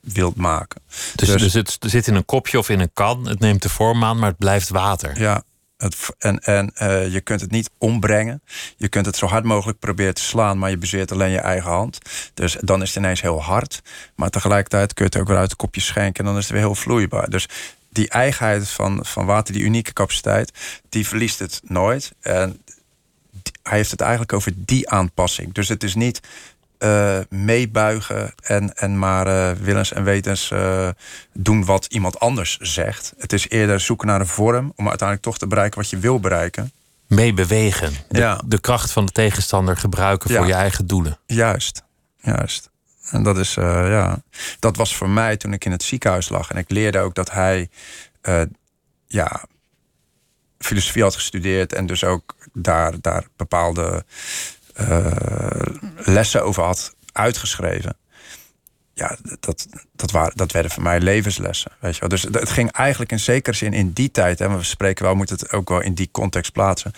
[0.00, 0.82] wilt maken.
[1.14, 3.68] Dus, dus, dus het zit in een kopje of in een kan, het neemt de
[3.68, 5.20] vorm aan, maar het blijft water.
[5.20, 5.42] Ja,
[6.18, 8.42] en en uh, je kunt het niet ombrengen.
[8.76, 11.70] Je kunt het zo hard mogelijk proberen te slaan, maar je bezeert alleen je eigen
[11.70, 11.98] hand.
[12.34, 13.82] Dus dan is het ineens heel hard.
[14.14, 16.52] Maar tegelijkertijd kun je het ook weer uit het kopje schenken en dan is het
[16.52, 17.30] weer heel vloeibaar.
[17.30, 17.48] Dus
[17.88, 20.52] die eigenheid van, van water, die unieke capaciteit,
[20.88, 22.12] die verliest het nooit.
[22.20, 22.62] En
[23.62, 25.54] hij heeft het eigenlijk over die aanpassing.
[25.54, 26.20] Dus het is niet
[26.82, 30.88] uh, meebuigen en, en maar uh, willens en wetens uh,
[31.32, 33.12] doen wat iemand anders zegt.
[33.18, 36.20] Het is eerder zoeken naar een vorm om uiteindelijk toch te bereiken wat je wil
[36.20, 36.72] bereiken.
[37.06, 37.92] Meebewegen.
[38.08, 38.40] De, ja.
[38.46, 41.18] de kracht van de tegenstander gebruiken voor je eigen doelen.
[41.26, 41.82] Juist,
[42.20, 42.70] juist.
[43.10, 44.22] En dat is, ja,
[44.58, 46.50] dat was voor mij toen ik in het ziekenhuis lag.
[46.50, 47.68] En ik leerde ook dat hij,
[49.06, 49.44] ja,
[50.58, 54.04] filosofie had gestudeerd en dus ook daar, daar bepaalde
[55.96, 57.96] lessen over had uitgeschreven.
[58.94, 61.72] Ja, dat, dat, waren, dat werden voor mij levenslessen.
[61.80, 62.08] Weet je wel.
[62.08, 65.36] Dus het ging eigenlijk in zekere zin in die tijd, hè, we spreken wel, moeten
[65.36, 66.92] het ook wel in die context plaatsen.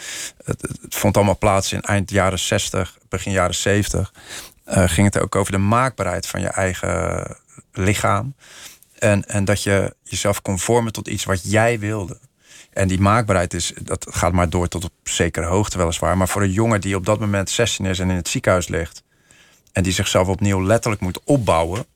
[0.45, 4.13] Het, vond allemaal plaats in eind jaren 60, begin jaren 70.
[4.67, 7.37] Uh, ging het ook over de maakbaarheid van je eigen
[7.73, 8.35] lichaam.
[8.99, 12.19] En, en dat je jezelf kon vormen tot iets wat jij wilde.
[12.73, 16.17] En die maakbaarheid is, dat gaat maar door tot op zekere hoogte weliswaar.
[16.17, 19.03] Maar voor een jongen die op dat moment 16 is en in het ziekenhuis ligt.
[19.73, 21.87] En die zichzelf opnieuw letterlijk moet opbouwen.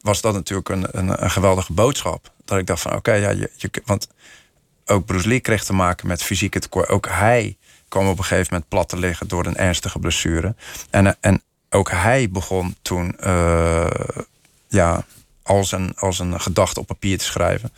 [0.00, 2.32] Was dat natuurlijk een, een, een geweldige boodschap.
[2.44, 4.08] Dat ik dacht van oké, ja, je, want
[4.86, 6.88] ook Bruce Lee kreeg te maken met fysieke tekort.
[6.88, 7.56] Ook hij
[7.88, 10.54] kwam op een gegeven moment plat te liggen door een ernstige blessure.
[10.90, 13.86] En, en ook hij begon toen uh,
[14.68, 15.04] ja,
[15.42, 17.72] als een, als een gedachte op papier te schrijven.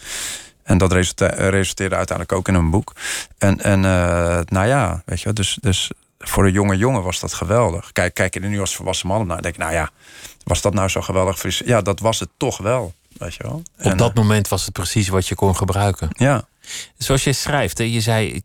[0.66, 2.92] En dat resulteerde uiteindelijk ook in een boek.
[3.38, 7.34] En, en uh, nou ja, weet je, dus, dus voor een jonge jongen was dat
[7.34, 7.92] geweldig.
[7.92, 9.90] Kijk, kijk je er nu als volwassen man naar, denk ik, nou ja,
[10.44, 11.66] was dat nou zo geweldig?
[11.66, 12.94] Ja, dat was het toch wel.
[13.18, 13.62] Weet je wel.
[13.92, 16.08] Op dat eh, moment was het precies wat je kon gebruiken.
[16.12, 16.48] Ja.
[16.98, 18.42] Zoals je schrijft, hè, je zei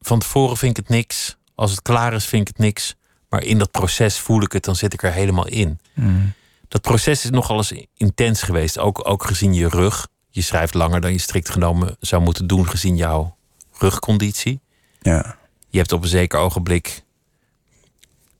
[0.00, 1.36] van tevoren vind ik het niks.
[1.54, 2.94] Als het klaar is, vind ik het niks.
[3.28, 5.80] Maar in dat proces voel ik het, dan zit ik er helemaal in.
[5.92, 6.32] Mm.
[6.68, 11.00] Dat proces is nogal eens intens geweest, ook, ook gezien je rug je schrijft langer
[11.00, 13.36] dan je strikt genomen zou moeten doen gezien jouw
[13.78, 14.60] rugconditie.
[15.00, 15.36] Ja.
[15.68, 17.02] Je hebt op een zeker ogenblik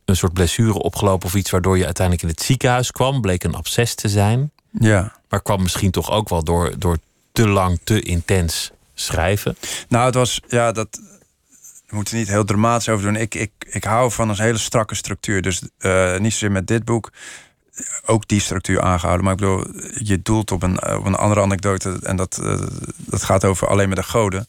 [0.04, 3.20] een soort blessure opgelopen of iets waardoor je uiteindelijk in het ziekenhuis kwam.
[3.20, 4.50] Bleek een absces te zijn.
[4.70, 5.12] Ja.
[5.28, 6.98] Maar kwam misschien toch ook wel door, door
[7.32, 9.56] te lang, te intens schrijven.
[9.88, 11.00] Nou, het was, ja, dat.
[11.86, 13.16] We moeten niet heel dramatisch over doen.
[13.16, 15.42] Ik, ik, ik hou van een hele strakke structuur.
[15.42, 17.12] Dus uh, niet zozeer met dit boek
[18.06, 19.24] ook die structuur aangehouden.
[19.24, 19.64] Maar ik bedoel,
[19.94, 21.98] je doelt op een, een andere anekdote.
[22.02, 22.60] En dat, uh,
[22.96, 24.48] dat gaat over alleen met de goden.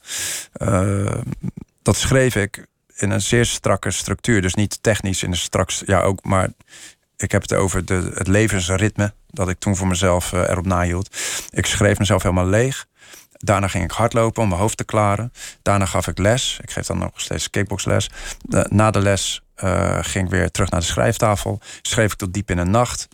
[0.61, 1.11] Uh,
[1.81, 2.65] dat schreef ik
[2.95, 4.41] in een zeer strakke structuur.
[4.41, 6.49] Dus niet technisch in een straks, ja ook, maar
[7.17, 11.17] ik heb het over de, het levensritme dat ik toen voor mezelf uh, erop nahield.
[11.49, 12.85] Ik schreef mezelf helemaal leeg.
[13.31, 15.33] Daarna ging ik hardlopen om mijn hoofd te klaren.
[15.61, 16.59] Daarna gaf ik les.
[16.61, 18.09] Ik geef dan nog steeds kickboxles.
[18.69, 19.44] na de les
[20.01, 21.59] ging ik weer terug naar de schrijftafel.
[21.81, 23.07] Schreef ik tot diep in de nacht.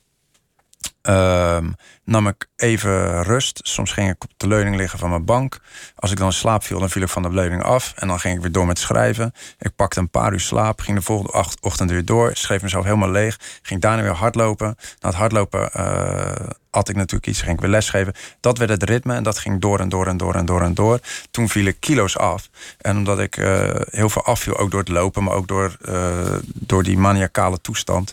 [1.09, 1.57] Uh,
[2.03, 3.59] nam ik even rust.
[3.63, 5.59] Soms ging ik op de leuning liggen van mijn bank.
[5.95, 7.93] Als ik dan in slaap viel, dan viel ik van de leuning af.
[7.95, 9.33] En dan ging ik weer door met schrijven.
[9.59, 10.79] Ik pakte een paar uur slaap.
[10.79, 12.31] Ging de volgende ochtend weer door.
[12.33, 13.39] Schreef mezelf helemaal leeg.
[13.61, 14.75] Ging daarna weer hardlopen.
[14.99, 17.41] Na het hardlopen uh, had ik natuurlijk iets.
[17.41, 18.13] Ging ik weer lesgeven.
[18.39, 19.13] Dat werd het ritme.
[19.13, 20.99] En dat ging door en door en door en door en door.
[21.31, 22.49] Toen viel ik kilo's af.
[22.77, 26.35] En omdat ik uh, heel veel afviel, ook door het lopen, maar ook door, uh,
[26.43, 28.11] door die maniacale toestand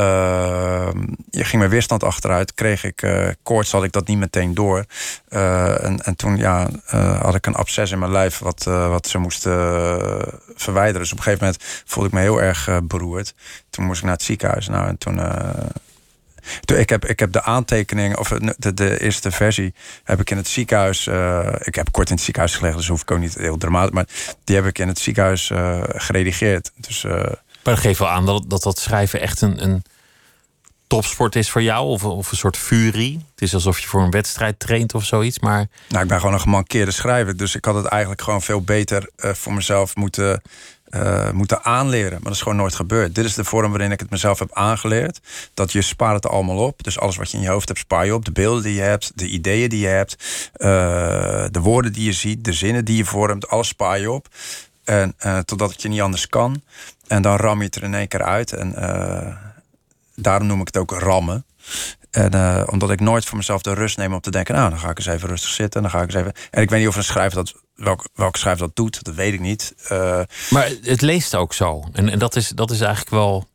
[0.00, 0.88] uh,
[1.30, 2.54] je ging mijn weerstand achteruit.
[2.54, 4.84] Kreeg ik uh, koorts, had ik dat niet meteen door.
[5.28, 9.06] Uh, en, en toen ja, uh, had ik een absces in mijn lijf wat, wat
[9.06, 9.52] ze moesten
[10.54, 11.00] verwijderen.
[11.00, 13.34] Dus op een gegeven moment voelde ik me heel erg beroerd.
[13.70, 14.68] Toen moest ik naar het ziekenhuis.
[14.68, 15.20] Nou, en toen...
[16.64, 18.28] Toen, ik, heb, ik heb de aantekening, of
[18.58, 19.74] de, de eerste versie,
[20.04, 21.06] heb ik in het ziekenhuis.
[21.62, 23.94] ik heb kort in het ziekenhuis gelegen, dus hoef ik ook niet heel dramatisch.
[23.94, 24.06] Maar
[24.44, 25.50] die heb ik in het ziekenhuis
[25.86, 26.72] geredigeerd.
[26.76, 27.06] Dus
[27.64, 29.82] maar dat geeft wel aan dat dat, schrijven echt een, een
[30.86, 31.86] topsport is voor jou?
[31.86, 33.24] Of, of een soort furie?
[33.30, 35.66] Het is alsof je voor een wedstrijd traint of zoiets, maar...
[35.88, 37.36] Nou, ik ben gewoon een gemankeerde schrijver.
[37.36, 40.42] Dus ik had het eigenlijk gewoon veel beter uh, voor mezelf moeten,
[40.90, 42.12] uh, moeten aanleren.
[42.12, 43.14] Maar dat is gewoon nooit gebeurd.
[43.14, 45.20] Dit is de vorm waarin ik het mezelf heb aangeleerd.
[45.54, 46.82] Dat je spaart het allemaal op.
[46.82, 48.24] Dus alles wat je in je hoofd hebt, spaar je op.
[48.24, 50.16] De beelden die je hebt, de ideeën die je hebt...
[50.56, 50.68] Uh,
[51.50, 53.48] de woorden die je ziet, de zinnen die je vormt.
[53.48, 54.28] Alles spaar je op.
[54.88, 55.14] En
[55.44, 56.62] totdat het je niet anders kan.
[57.06, 58.52] En dan ram je het er in één keer uit.
[58.52, 59.36] En uh,
[60.14, 61.44] daarom noem ik het ook rammen.
[62.10, 64.54] En uh, omdat ik nooit voor mezelf de rust neem om te denken...
[64.54, 65.82] nou, dan ga ik eens even rustig zitten.
[65.82, 66.32] Dan ga ik eens even...
[66.50, 67.54] En ik weet niet of een schrijver dat...
[67.74, 69.74] Welk, welke schrijver dat doet, dat weet ik niet.
[69.92, 70.20] Uh,
[70.50, 71.84] maar het leest ook zo.
[71.92, 73.48] En, en dat, is, dat is eigenlijk wel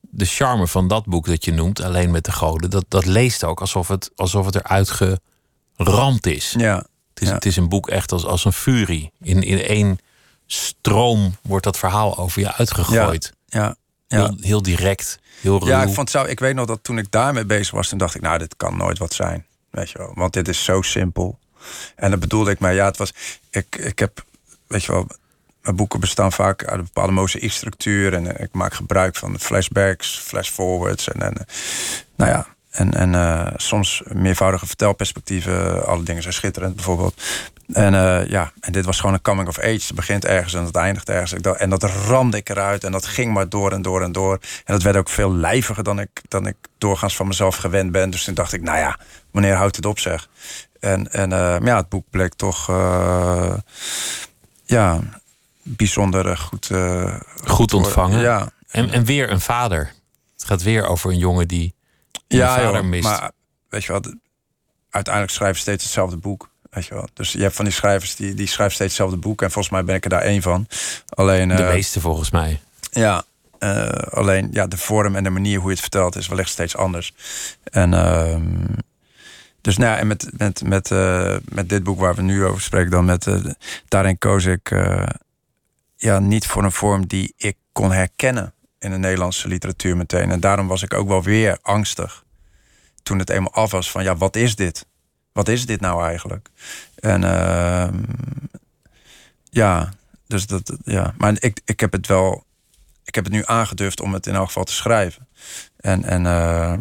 [0.00, 1.82] de charme van dat boek dat je noemt...
[1.82, 2.70] Alleen met de goden.
[2.70, 4.90] Dat, dat leest ook alsof het, alsof het eruit
[5.76, 6.54] geramd is.
[6.58, 6.76] Ja,
[7.14, 9.12] het, is het is een boek echt als, als een furie.
[9.20, 9.98] In, in één
[10.46, 13.32] stroom wordt dat verhaal over je uitgegooid.
[13.46, 13.76] Ja,
[14.06, 15.68] ja, Heel, heel, direct, heel ruw.
[15.68, 17.88] Ja, ik, vond zo, ik weet nog dat toen ik daarmee bezig was...
[17.88, 19.46] toen dacht ik, nou, dit kan nooit wat zijn.
[19.70, 21.38] Weet je wel, want dit is zo simpel.
[21.96, 23.12] En dat bedoelde ik, maar ja, het was...
[23.50, 24.24] Ik, ik heb,
[24.66, 25.06] weet je wel...
[25.62, 28.14] Mijn boeken bestaan vaak uit een bepaalde mozaïekstructuur...
[28.14, 31.08] en ik maak gebruik van flashbacks, flashforwards...
[31.08, 31.46] en, en
[32.16, 35.86] nou ja, en, en uh, soms meervoudige vertelperspectieven.
[35.86, 37.22] Alle dingen zijn schitterend, bijvoorbeeld.
[37.72, 39.86] En uh, ja, en dit was gewoon een coming of age.
[39.86, 41.32] Het begint ergens en het eindigt ergens.
[41.32, 44.32] En dat ramde ik eruit en dat ging maar door en door en door.
[44.64, 48.10] En dat werd ook veel lijviger dan ik, dan ik doorgaans van mezelf gewend ben.
[48.10, 48.98] Dus toen dacht ik, nou ja,
[49.30, 50.28] wanneer houdt het op zeg?
[50.80, 52.66] En, en uh, ja, het boek bleek toch
[54.64, 55.00] ja,
[55.62, 56.70] bijzonder goed,
[57.44, 58.20] goed ontvangen.
[58.20, 58.50] Ja.
[58.68, 59.92] En, en weer een vader.
[60.34, 61.74] Het gaat weer over een jongen die
[62.26, 63.04] ja, vader joh, mist.
[63.04, 63.30] Maar
[63.68, 64.14] weet je wat,
[64.90, 66.48] uiteindelijk schrijven steeds hetzelfde boek.
[66.70, 67.08] Weet je wel.
[67.14, 69.42] Dus je hebt van die schrijvers die, die schrijven steeds hetzelfde boek.
[69.42, 70.66] En volgens mij ben ik er daar één van.
[71.08, 72.60] Alleen, de uh, meeste volgens mij.
[72.90, 73.24] Ja,
[73.58, 76.76] uh, alleen ja, de vorm en de manier hoe je het vertelt is wellicht steeds
[76.76, 77.14] anders.
[77.64, 78.36] En uh,
[79.60, 82.62] dus nou ja, en met, met, met, uh, met dit boek waar we nu over
[82.62, 83.28] spreken, dan met
[83.88, 84.74] daarin koos ik
[85.96, 88.53] ja, niet voor een vorm die ik kon herkennen
[88.84, 90.30] in de Nederlandse literatuur meteen.
[90.30, 92.24] En daarom was ik ook wel weer angstig
[93.02, 94.86] toen het eenmaal af was van ja, wat is dit?
[95.32, 96.48] Wat is dit nou eigenlijk?
[96.94, 97.88] En uh,
[99.50, 99.88] ja,
[100.26, 101.14] dus dat, ja.
[101.18, 102.44] Maar ik, ik heb het wel,
[103.04, 105.28] ik heb het nu aangedurfd om het in elk geval te schrijven.
[105.76, 106.72] En, en uh,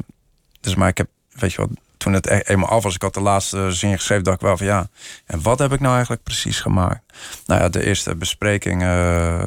[0.59, 3.13] dus maar ik heb, weet je wat, toen het e-, eenmaal af was, ik had
[3.13, 4.87] de laatste zin geschreven, dacht ik wel van ja,
[5.25, 7.13] en wat heb ik nou eigenlijk precies gemaakt?
[7.45, 8.81] Nou ja, de eerste bespreking.
[8.81, 9.43] Uh,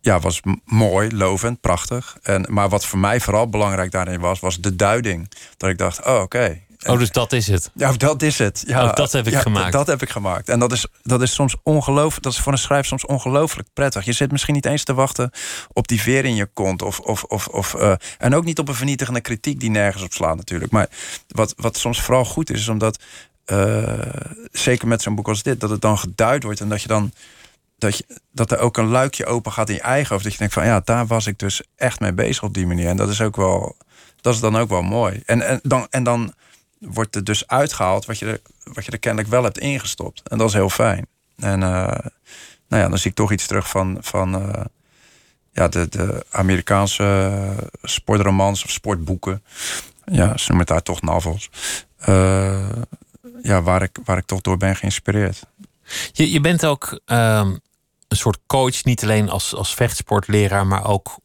[0.00, 2.16] ja, was mooi, lovend, prachtig.
[2.22, 5.30] En, maar wat voor mij vooral belangrijk daarin was, was de duiding.
[5.56, 6.66] Dat ik dacht, oh oké.
[6.86, 7.70] Oh, dus dat is het?
[7.74, 8.64] Ja, dat is het.
[8.66, 9.72] Ja, oh, dat heb ik gemaakt.
[9.72, 10.48] Dat heb ik gemaakt.
[10.48, 12.22] En dat is, dat is soms ongelooflijk.
[12.22, 14.04] Dat is voor een schrijver soms ongelooflijk prettig.
[14.04, 15.30] Je zit misschien niet eens te wachten
[15.72, 16.82] op die veer in je kont.
[16.82, 20.12] Of, of, of, of, uh, en ook niet op een vernietigende kritiek die nergens op
[20.12, 20.72] slaat, natuurlijk.
[20.72, 20.88] Maar
[21.28, 23.02] wat, wat soms vooral goed is, is omdat.
[23.52, 23.92] Uh,
[24.52, 27.12] zeker met zo'n boek als dit, dat het dan geduid wordt en dat je dan
[27.78, 30.22] dat, je, dat er ook een luikje open gaat in je eigen hoofd.
[30.22, 32.88] Dat je denkt van ja, daar was ik dus echt mee bezig op die manier.
[32.88, 33.76] En dat is ook wel,
[34.20, 35.22] dat is dan ook wel mooi.
[35.26, 36.34] En, en, dan, en dan
[36.78, 40.28] wordt er dus uitgehaald wat je, er, wat je er kennelijk wel hebt ingestopt.
[40.28, 41.06] En dat is heel fijn.
[41.36, 41.98] En uh,
[42.68, 44.64] nou ja, dan zie ik toch iets terug van, van uh,
[45.52, 47.32] ja, de, de Amerikaanse
[47.82, 49.42] sportromans of sportboeken.
[50.04, 51.50] Ja, ze noemen het daar toch novels.
[53.42, 55.46] Ja, waar ik, waar ik toch door ben geïnspireerd.
[56.12, 57.50] Je, je bent ook uh,
[58.08, 61.18] een soort coach, niet alleen als, als vechtsportleraar, maar ook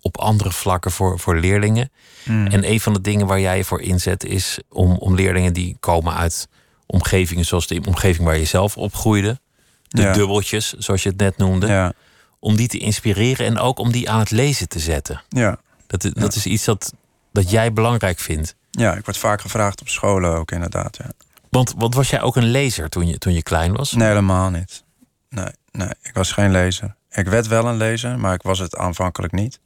[0.00, 1.90] op andere vlakken voor, voor leerlingen.
[2.24, 2.46] Hmm.
[2.46, 5.76] En een van de dingen waar jij je voor inzet is om, om leerlingen die
[5.80, 6.48] komen uit
[6.86, 9.40] omgevingen zoals de omgeving waar je zelf opgroeide,
[9.88, 10.12] de Ja.
[10.12, 11.92] dubbeltjes, zoals je het net noemde, Ja,
[12.38, 15.22] om die te inspireren en ook om die aan het lezen te zetten.
[15.28, 15.58] ja.
[15.86, 16.92] Dat, is- dat is iets dat,
[17.32, 18.54] dat jij belangrijk vindt.
[18.70, 20.96] ja, ik word vaak gevraagd op scholen ook inderdaad.
[20.96, 21.10] Ja.
[21.48, 23.92] Want, want was jij ook een lezer toen je, toen je klein was?
[23.92, 24.84] Nee, helemaal niet.
[25.28, 26.96] Nee, nee, ik was geen lezer.
[27.10, 29.60] Ik werd wel een lezer, maar ik was het aanvankelijk niet.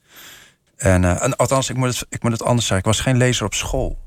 [0.77, 2.79] En, eh, en althans, ik moet, het, ik moet het anders zeggen.
[2.79, 3.99] Ik was geen lezer op school.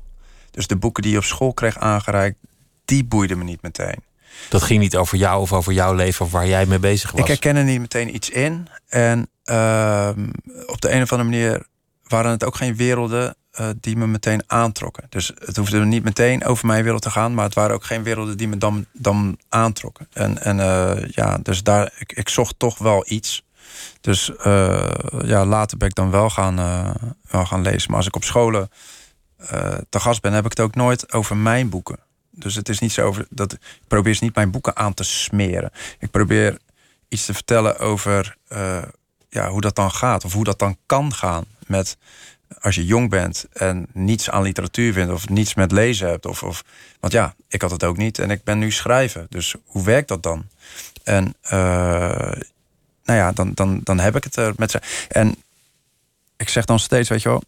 [0.50, 2.36] Dus de boeken die je op school kreeg aangereikt,
[2.84, 4.06] die boeiden me niet meteen.
[4.48, 7.20] Dat ging niet over jou of over jouw leven of waar jij mee bezig was.
[7.20, 8.68] Ik herken er niet meteen iets in.
[8.88, 10.28] En ehm,
[10.66, 11.66] op de een of andere manier
[12.02, 15.06] waren het ook geen werelden eh, die me meteen aantrokken.
[15.08, 18.02] Dus het hoefde niet meteen over mijn wereld te gaan, maar het waren ook geen
[18.02, 20.08] werelden die me dan, dan aantrokken.
[20.12, 23.44] En, en eh, ja, dus daar, ik, ik zocht toch wel iets.
[24.00, 24.90] Dus eh,
[25.22, 26.56] ja, later ben ik dan wel gaan,
[27.30, 27.88] wel gaan lezen.
[27.88, 28.70] Maar als ik op scholen
[29.88, 31.98] te gast ben, heb ik het ook nooit over mijn boeken.
[32.30, 35.70] Dus het is niet zo over dat ik probeer niet mijn boeken aan te smeren.
[35.98, 36.58] Ik probeer
[37.08, 38.36] iets te vertellen over
[39.28, 41.96] ja, hoe dat dan gaat, of hoe dat dan kan gaan met
[42.60, 46.26] als je jong bent en niets aan literatuur vindt of niets met lezen hebt.
[46.26, 46.64] Of, of,
[47.00, 49.26] want ja, ik had het ook niet en ik ben nu schrijven.
[49.30, 50.46] Dus hoe werkt dat dan?
[51.04, 52.32] En eh,
[53.04, 54.80] nou ja, dan, dan, dan heb ik het er met ze.
[55.08, 55.34] En
[56.36, 57.42] ik zeg dan steeds, weet je wel,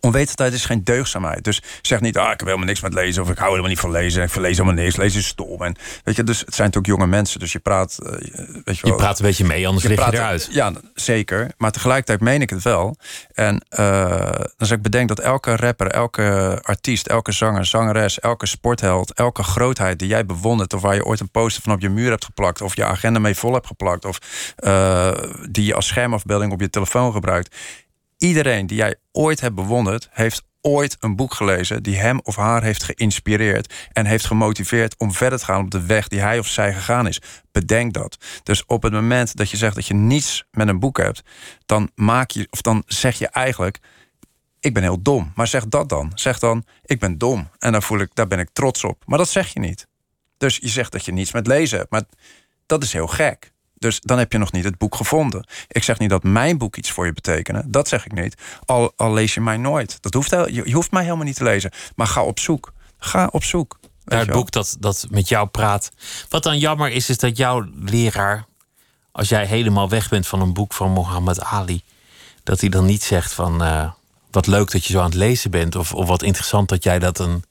[0.00, 1.44] onwetendheid is geen deugdzaamheid.
[1.44, 3.22] Dus zeg niet, ah, ik heb helemaal niks met lezen...
[3.22, 4.96] of ik hou helemaal niet van lezen, ik verlees helemaal niks...
[4.96, 5.62] lezen is stom.
[5.62, 7.98] En, weet je, dus het zijn natuurlijk jonge mensen, dus je praat...
[7.98, 8.24] eh, weet
[8.64, 10.48] je, Je wel, praat een beetje mee, anders lig je eruit.
[10.50, 11.50] Ja, zeker.
[11.56, 12.96] Maar tegelijkertijd meen ik het wel.
[13.32, 14.18] En eh,
[14.56, 19.42] dan zeg ik bedenk dat elke rapper, elke artiest, elke zanger, zangeres, elke sportheld, elke
[19.42, 22.24] grootheid die jij bewondert, of waar je ooit een poster van op je muur hebt
[22.24, 24.18] geplakt, of je agenda mee vol hebt geplakt, of
[24.56, 25.12] eh,
[25.50, 27.56] die je als schermafbeelding op je telefoon gebruikt.
[28.22, 32.62] Iedereen die jij ooit hebt bewonderd, heeft ooit een boek gelezen die hem of haar
[32.62, 36.46] heeft geïnspireerd en heeft gemotiveerd om verder te gaan op de weg die hij of
[36.46, 37.20] zij gegaan is.
[37.52, 38.16] Bedenk dat.
[38.42, 41.22] Dus op het moment dat je zegt dat je niets met een boek hebt,
[41.66, 43.78] dan maak je of dan zeg je eigenlijk
[44.60, 45.32] ik ben heel dom.
[45.34, 46.12] Maar zeg dat dan.
[46.14, 49.02] Zeg dan ik ben dom en dan voel ik daar ben ik trots op.
[49.06, 49.86] Maar dat zeg je niet.
[50.36, 52.02] Dus je zegt dat je niets met lezen hebt, maar
[52.66, 53.52] dat is heel gek.
[53.80, 55.46] Dus dan heb je nog niet het boek gevonden.
[55.68, 57.72] Ik zeg niet dat mijn boek iets voor je betekent.
[57.72, 58.34] Dat zeg ik niet.
[58.64, 59.98] Al, al lees je mij nooit.
[60.00, 61.70] Dat hoeft, heel- je, je hoeft mij helemaal niet te lezen.
[61.96, 62.72] Maar ga op zoek.
[62.98, 63.78] Ga op zoek.
[64.04, 65.90] Naar het boek dat, dat met jou praat.
[66.28, 68.44] Wat dan jammer is, is dat jouw leraar,
[69.12, 71.82] als jij helemaal weg bent van een boek van Mohammed Ali,
[72.42, 73.90] dat hij dan niet zegt van eh,
[74.30, 76.98] wat leuk dat je zo aan het lezen bent, of, of wat interessant dat jij
[76.98, 77.44] dat een,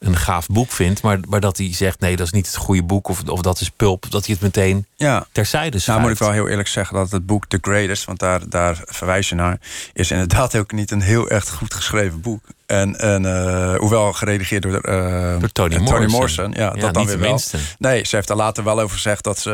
[0.00, 2.82] een gaaf boek vindt, maar, maar dat hij zegt nee, dat is niet het goede
[2.82, 5.26] boek, of, of dat is pulp, dat hij het meteen Ja.
[5.32, 6.02] terzijde Nou schuift.
[6.02, 9.28] moet ik wel heel eerlijk zeggen dat het boek The Greatest, want daar, daar verwijs
[9.28, 9.58] je naar,
[9.92, 12.44] is inderdaad ook niet een heel echt goed geschreven boek.
[12.66, 16.10] En, en eh, hoewel geredigeerd door, eh, Door Toni eh, Morrison.
[16.18, 16.50] Morrison.
[16.52, 17.28] Ja, Ja, dat dan weer wel.
[17.28, 17.58] minste.
[17.78, 19.50] Nee, ze heeft er later wel over gezegd dat ze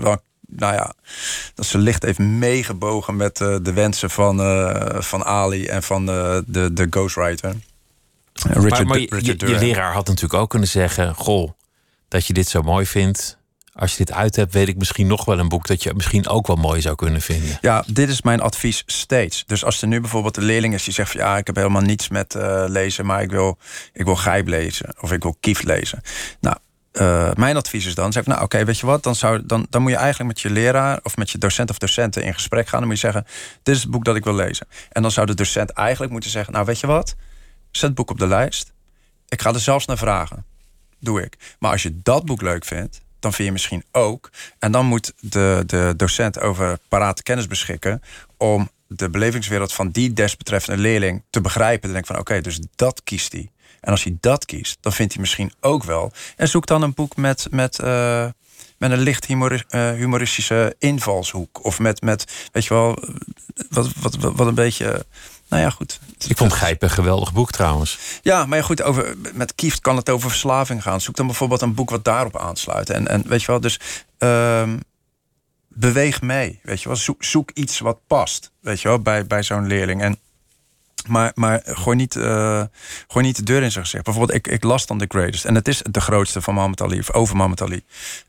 [0.00, 0.92] wel, nou ja,
[1.54, 4.36] dat ze licht heeft meegebogen met de wensen van,
[5.02, 7.54] van Ali en van de, de ghostwriter.
[8.42, 11.50] Richard, maar maar je, Richard je- leraar had natuurlijk ook kunnen zeggen: Goh,
[12.08, 13.38] dat je dit zo mooi vindt.
[13.72, 16.28] Als je dit uit hebt, weet ik misschien nog wel een boek dat je misschien
[16.28, 17.58] ook wel mooi zou kunnen vinden.
[17.60, 19.44] Ja, dit is mijn advies steeds.
[19.46, 21.82] Dus als er nu bijvoorbeeld een leerling is die zegt van ja, ik heb helemaal
[21.82, 23.58] niets met eh, lezen, maar ik wil,
[23.92, 26.00] ik wil Gijp lezen of ik wil Kief lezen.
[26.40, 26.56] Nou,
[26.92, 29.82] eh, mijn advies is dan, zeg nou oké, weet je wat, dan, zou, dan, dan
[29.82, 32.78] moet je eigenlijk met je leraar of met je docent of docenten in gesprek gaan.
[32.78, 33.26] Dan moet je zeggen,
[33.62, 34.66] dit is het boek dat ik wil lezen.
[34.90, 37.14] En dan zou de docent eigenlijk moeten zeggen, nou weet je wat,
[37.70, 38.72] zet boek op de lijst.
[39.28, 40.44] Ik ga er zelfs naar vragen.
[40.98, 41.56] Doe ik.
[41.58, 44.30] Maar als je dat boek leuk vindt, dan vind je misschien ook.
[44.58, 48.02] En dan moet de, de docent over parate kennis beschikken.
[48.36, 51.82] om de belevingswereld van die desbetreffende leerling te begrijpen.
[51.82, 53.50] Dan denk ik van oké, dus dat kiest hij.
[53.80, 56.12] En als hij dat kiest, dan vindt hij misschien ook wel.
[56.36, 57.46] En zoek dan een boek met.
[57.50, 58.26] met eh,
[58.78, 61.64] met een licht eh, humoristische invalshoek.
[61.64, 62.98] Of met, met weet je wel,
[63.70, 65.06] wat, wat, wat, wat een beetje.
[65.50, 66.00] Nou ja, goed.
[66.28, 67.98] Ik vond Gijp een geweldig boek trouwens.
[68.22, 71.00] Ja, maar ja, goed, over, met Kieft kan het over verslaving gaan.
[71.00, 72.90] Zoek dan bijvoorbeeld een boek wat daarop aansluit.
[72.90, 73.80] En, en weet je wel, dus
[74.18, 74.78] ehm,
[75.68, 76.60] beweeg mee.
[76.62, 78.52] Weet je wel, zoek, zoek iets wat past.
[78.60, 80.02] Weet je wel, bij, bij zo'n leerling.
[80.02, 80.18] En,
[81.06, 82.62] maar, maar gooi, niet, eh,
[83.08, 84.04] gooi niet de deur in zijn gezicht.
[84.04, 85.44] Bijvoorbeeld, ik, ik las dan The Greatest.
[85.44, 87.82] En het is de grootste van Muhammad Ali, of over Muhammad Ali.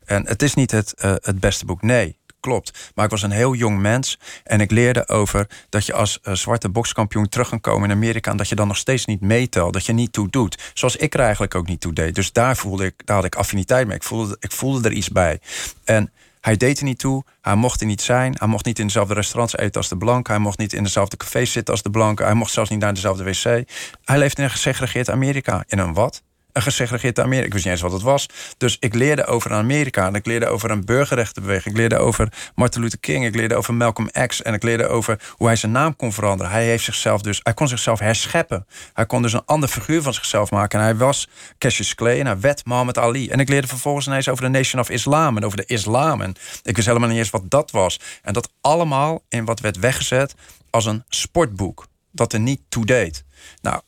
[0.04, 2.16] En het is niet het, eh, het beste boek, nee.
[2.42, 2.90] Klopt.
[2.94, 4.18] Maar ik was een heel jong mens.
[4.44, 8.30] En ik leerde over dat je als eh, zwarte bokskampioen terug kan komen in Amerika.
[8.30, 9.72] En dat je dan nog steeds niet meetelt.
[9.72, 10.70] Dat je niet toe doet.
[10.74, 12.14] Zoals ik er eigenlijk ook niet toe deed.
[12.14, 13.96] Dus daar voelde ik, daar had ik affiniteit mee.
[13.96, 15.40] Ik voelde, ik voelde er iets bij.
[15.84, 17.24] En Hij deed er niet toe.
[17.40, 18.34] Hij mocht er niet zijn.
[18.38, 20.30] Hij mocht niet in dezelfde restaurants eten als de blanke.
[20.30, 22.22] Hij mocht niet in dezelfde cafés zitten als de blanke.
[22.22, 23.68] Hij mocht zelfs niet naar dezelfde wc.
[24.04, 25.64] Hij leefde in een gesegregeerd Amerika.
[25.66, 26.22] In een wat?
[26.52, 27.46] Een gesegregeerd Amerika.
[27.46, 28.26] Ik wist niet eens wat het was.
[28.58, 30.06] Dus ik leerde over Amerika.
[30.06, 31.74] En ik leerde over een burgerrechtenbeweging.
[31.74, 33.24] Ik leerde over Martin Luther King.
[33.24, 34.42] Ik leerde over Malcolm X.
[34.42, 36.52] En ik leerde over hoe hij zijn naam kon veranderen.
[36.52, 38.66] Hij, heeft zichzelf dus, hij kon zichzelf herscheppen.
[38.92, 40.78] Hij kon dus een ander figuur van zichzelf maken.
[40.78, 41.28] En hij was
[41.58, 43.28] Cassius Clay en hij werd Muhammad Ali.
[43.28, 45.36] En ik leerde vervolgens ineens over de Nation of Islam.
[45.36, 46.20] En over de islam.
[46.20, 48.00] En ik wist helemaal niet eens wat dat was.
[48.22, 50.34] En dat allemaal in wat werd weggezet
[50.70, 51.86] als een sportboek.
[52.10, 53.24] Dat er niet toe deed.
[53.60, 53.80] Nou,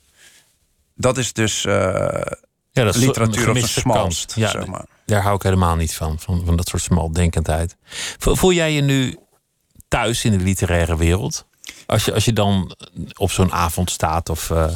[0.95, 1.65] dat is dus...
[1.65, 2.21] Uh,
[2.75, 4.33] ja, dat is literatuur een op zijn smalst.
[4.37, 4.85] Ja, zeg maar.
[5.07, 7.77] Daar hou ik helemaal niet van, van, van dat soort smaldenkendheid.
[8.19, 9.19] Voel jij je nu
[9.89, 11.47] thuis in de literaire wereld?
[11.87, 12.77] Als je, als je dan
[13.17, 14.51] op zo'n avond staat of...
[14.51, 14.71] Uh...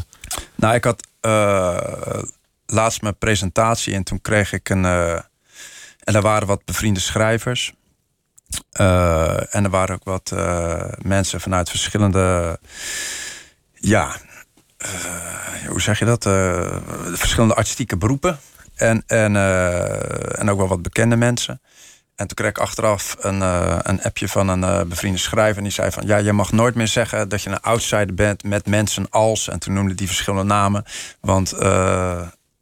[0.55, 2.22] Nou, ik had uh,
[2.66, 4.84] laatst mijn presentatie en toen kreeg ik een...
[4.84, 5.12] Uh,
[5.99, 7.72] en er waren wat bevriende schrijvers.
[8.70, 10.32] en er waren ook wat
[11.03, 12.59] mensen vanuit verschillende...
[13.74, 14.16] Ja,
[15.68, 16.26] hoe zeg je dat?
[16.26, 16.76] Uh,
[17.12, 18.39] verschillende artistieke beroepen.
[18.74, 21.61] En, en, uh, en ook wel wat bekende mensen.
[22.14, 23.41] En toen kreeg ik achteraf een,
[23.91, 25.57] een appje van een bevriende schrijver.
[25.57, 28.43] En die zei van, ja, je mag nooit meer zeggen dat je een outsider bent
[28.45, 29.49] met mensen als.
[29.49, 30.85] En toen noemde die verschillende namen.
[31.20, 31.55] Want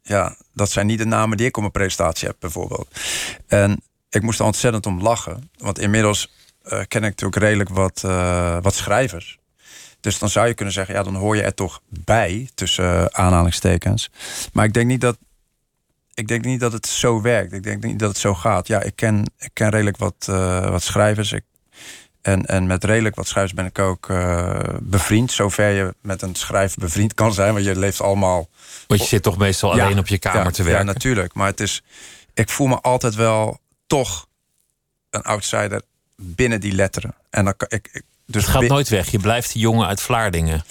[0.01, 2.99] ja, dat zijn niet de namen die ik op mijn presentatie heb, bijvoorbeeld.
[3.47, 5.49] En ik moest er ontzettend om lachen.
[5.57, 6.31] Want inmiddels
[6.63, 8.01] ken ik natuurlijk redelijk wat,
[8.61, 9.39] wat schrijvers.
[9.99, 14.09] Dus dan zou je kunnen zeggen, ja, dan hoor je er toch bij, tussen aanhalingstekens.
[14.53, 15.17] Maar ik denk niet dat.
[16.13, 17.53] Ik denk niet dat het zo werkt.
[17.53, 18.67] Ik denk niet dat het zo gaat.
[18.67, 21.31] Ja, ik ken, ik ken redelijk wat, uh, wat schrijvers.
[21.31, 21.43] Ik,
[22.21, 25.31] en, en met redelijk wat schrijvers ben ik ook uh, bevriend.
[25.31, 27.53] Zover je met een schrijver bevriend kan zijn.
[27.53, 28.49] Want je leeft allemaal.
[28.87, 30.85] Want je zit toch meestal alleen op je kamer ja, te werken.
[30.85, 31.33] Ja, natuurlijk.
[31.33, 31.83] Maar het is.
[32.33, 34.27] Ik voel me altijd wel toch
[35.09, 35.81] een outsider
[36.15, 37.15] binnen die letteren.
[37.29, 39.11] En dan kan ik, ik dus het gaat nooit weg.
[39.11, 40.63] Je blijft die jongen uit Vlaardingen.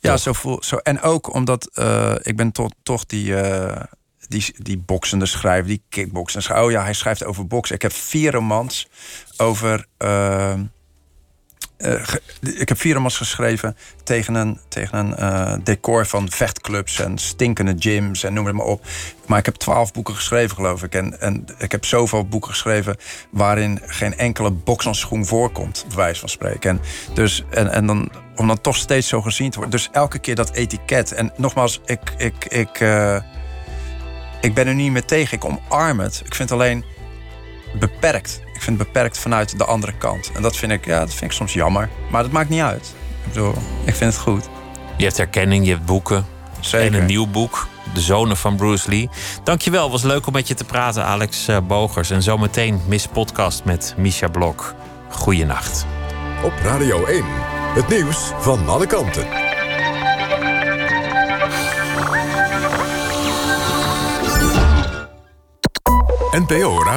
[0.00, 0.76] Ja, zo voel zo.
[0.76, 3.80] En ook omdat uh, ik ben to toch die, uh,
[4.28, 5.82] die, die boksende schrijver, die
[6.24, 6.64] schrijver.
[6.64, 7.74] Oh ja, hij schrijft over boksen.
[7.74, 8.88] Ik heb vier romans
[9.36, 9.86] over.
[9.98, 10.54] Uh,
[11.78, 12.02] uh,
[12.40, 17.74] ik heb vier romans geschreven tegen een, tegen een uh, decor van vechtclubs en stinkende
[17.78, 18.84] gyms en noem het maar op.
[19.26, 20.94] Maar ik heb twaalf boeken geschreven, geloof ik.
[20.94, 22.96] En, en ik heb zoveel boeken geschreven
[23.30, 26.70] waarin geen enkele bokshandschoen voorkomt, bij wijze van spreken.
[26.70, 26.80] En,
[27.14, 29.78] dus, en, en dan, om dan toch steeds zo gezien te worden.
[29.78, 31.12] Dus elke keer dat etiket.
[31.12, 33.16] En nogmaals, ik, ik, ik, uh,
[34.40, 35.36] ik ben er niet meer tegen.
[35.36, 36.22] Ik omarm het.
[36.24, 36.84] Ik vind alleen
[37.78, 38.40] beperkt.
[38.56, 40.30] Ik vind het beperkt vanuit de andere kant.
[40.34, 41.88] En dat vind ik, ja, dat vind ik soms jammer.
[42.10, 42.94] Maar dat maakt niet uit.
[43.24, 43.54] Ik bedoel,
[43.84, 44.48] ik vind het goed.
[44.96, 46.26] Je hebt erkenning, je hebt boeken.
[46.60, 46.86] Zeker.
[46.86, 49.08] En een nieuw boek, De Zonen van Bruce Lee.
[49.44, 52.10] Dankjewel, was leuk om met je te praten, Alex eh, Bogers.
[52.10, 54.74] En zometeen Miss Podcast met Misha Blok.
[55.10, 55.86] Goeienacht.
[56.42, 57.24] Op Radio 1,
[57.74, 59.26] het nieuws van alle kanten.
[66.30, 66.86] NPO Radio.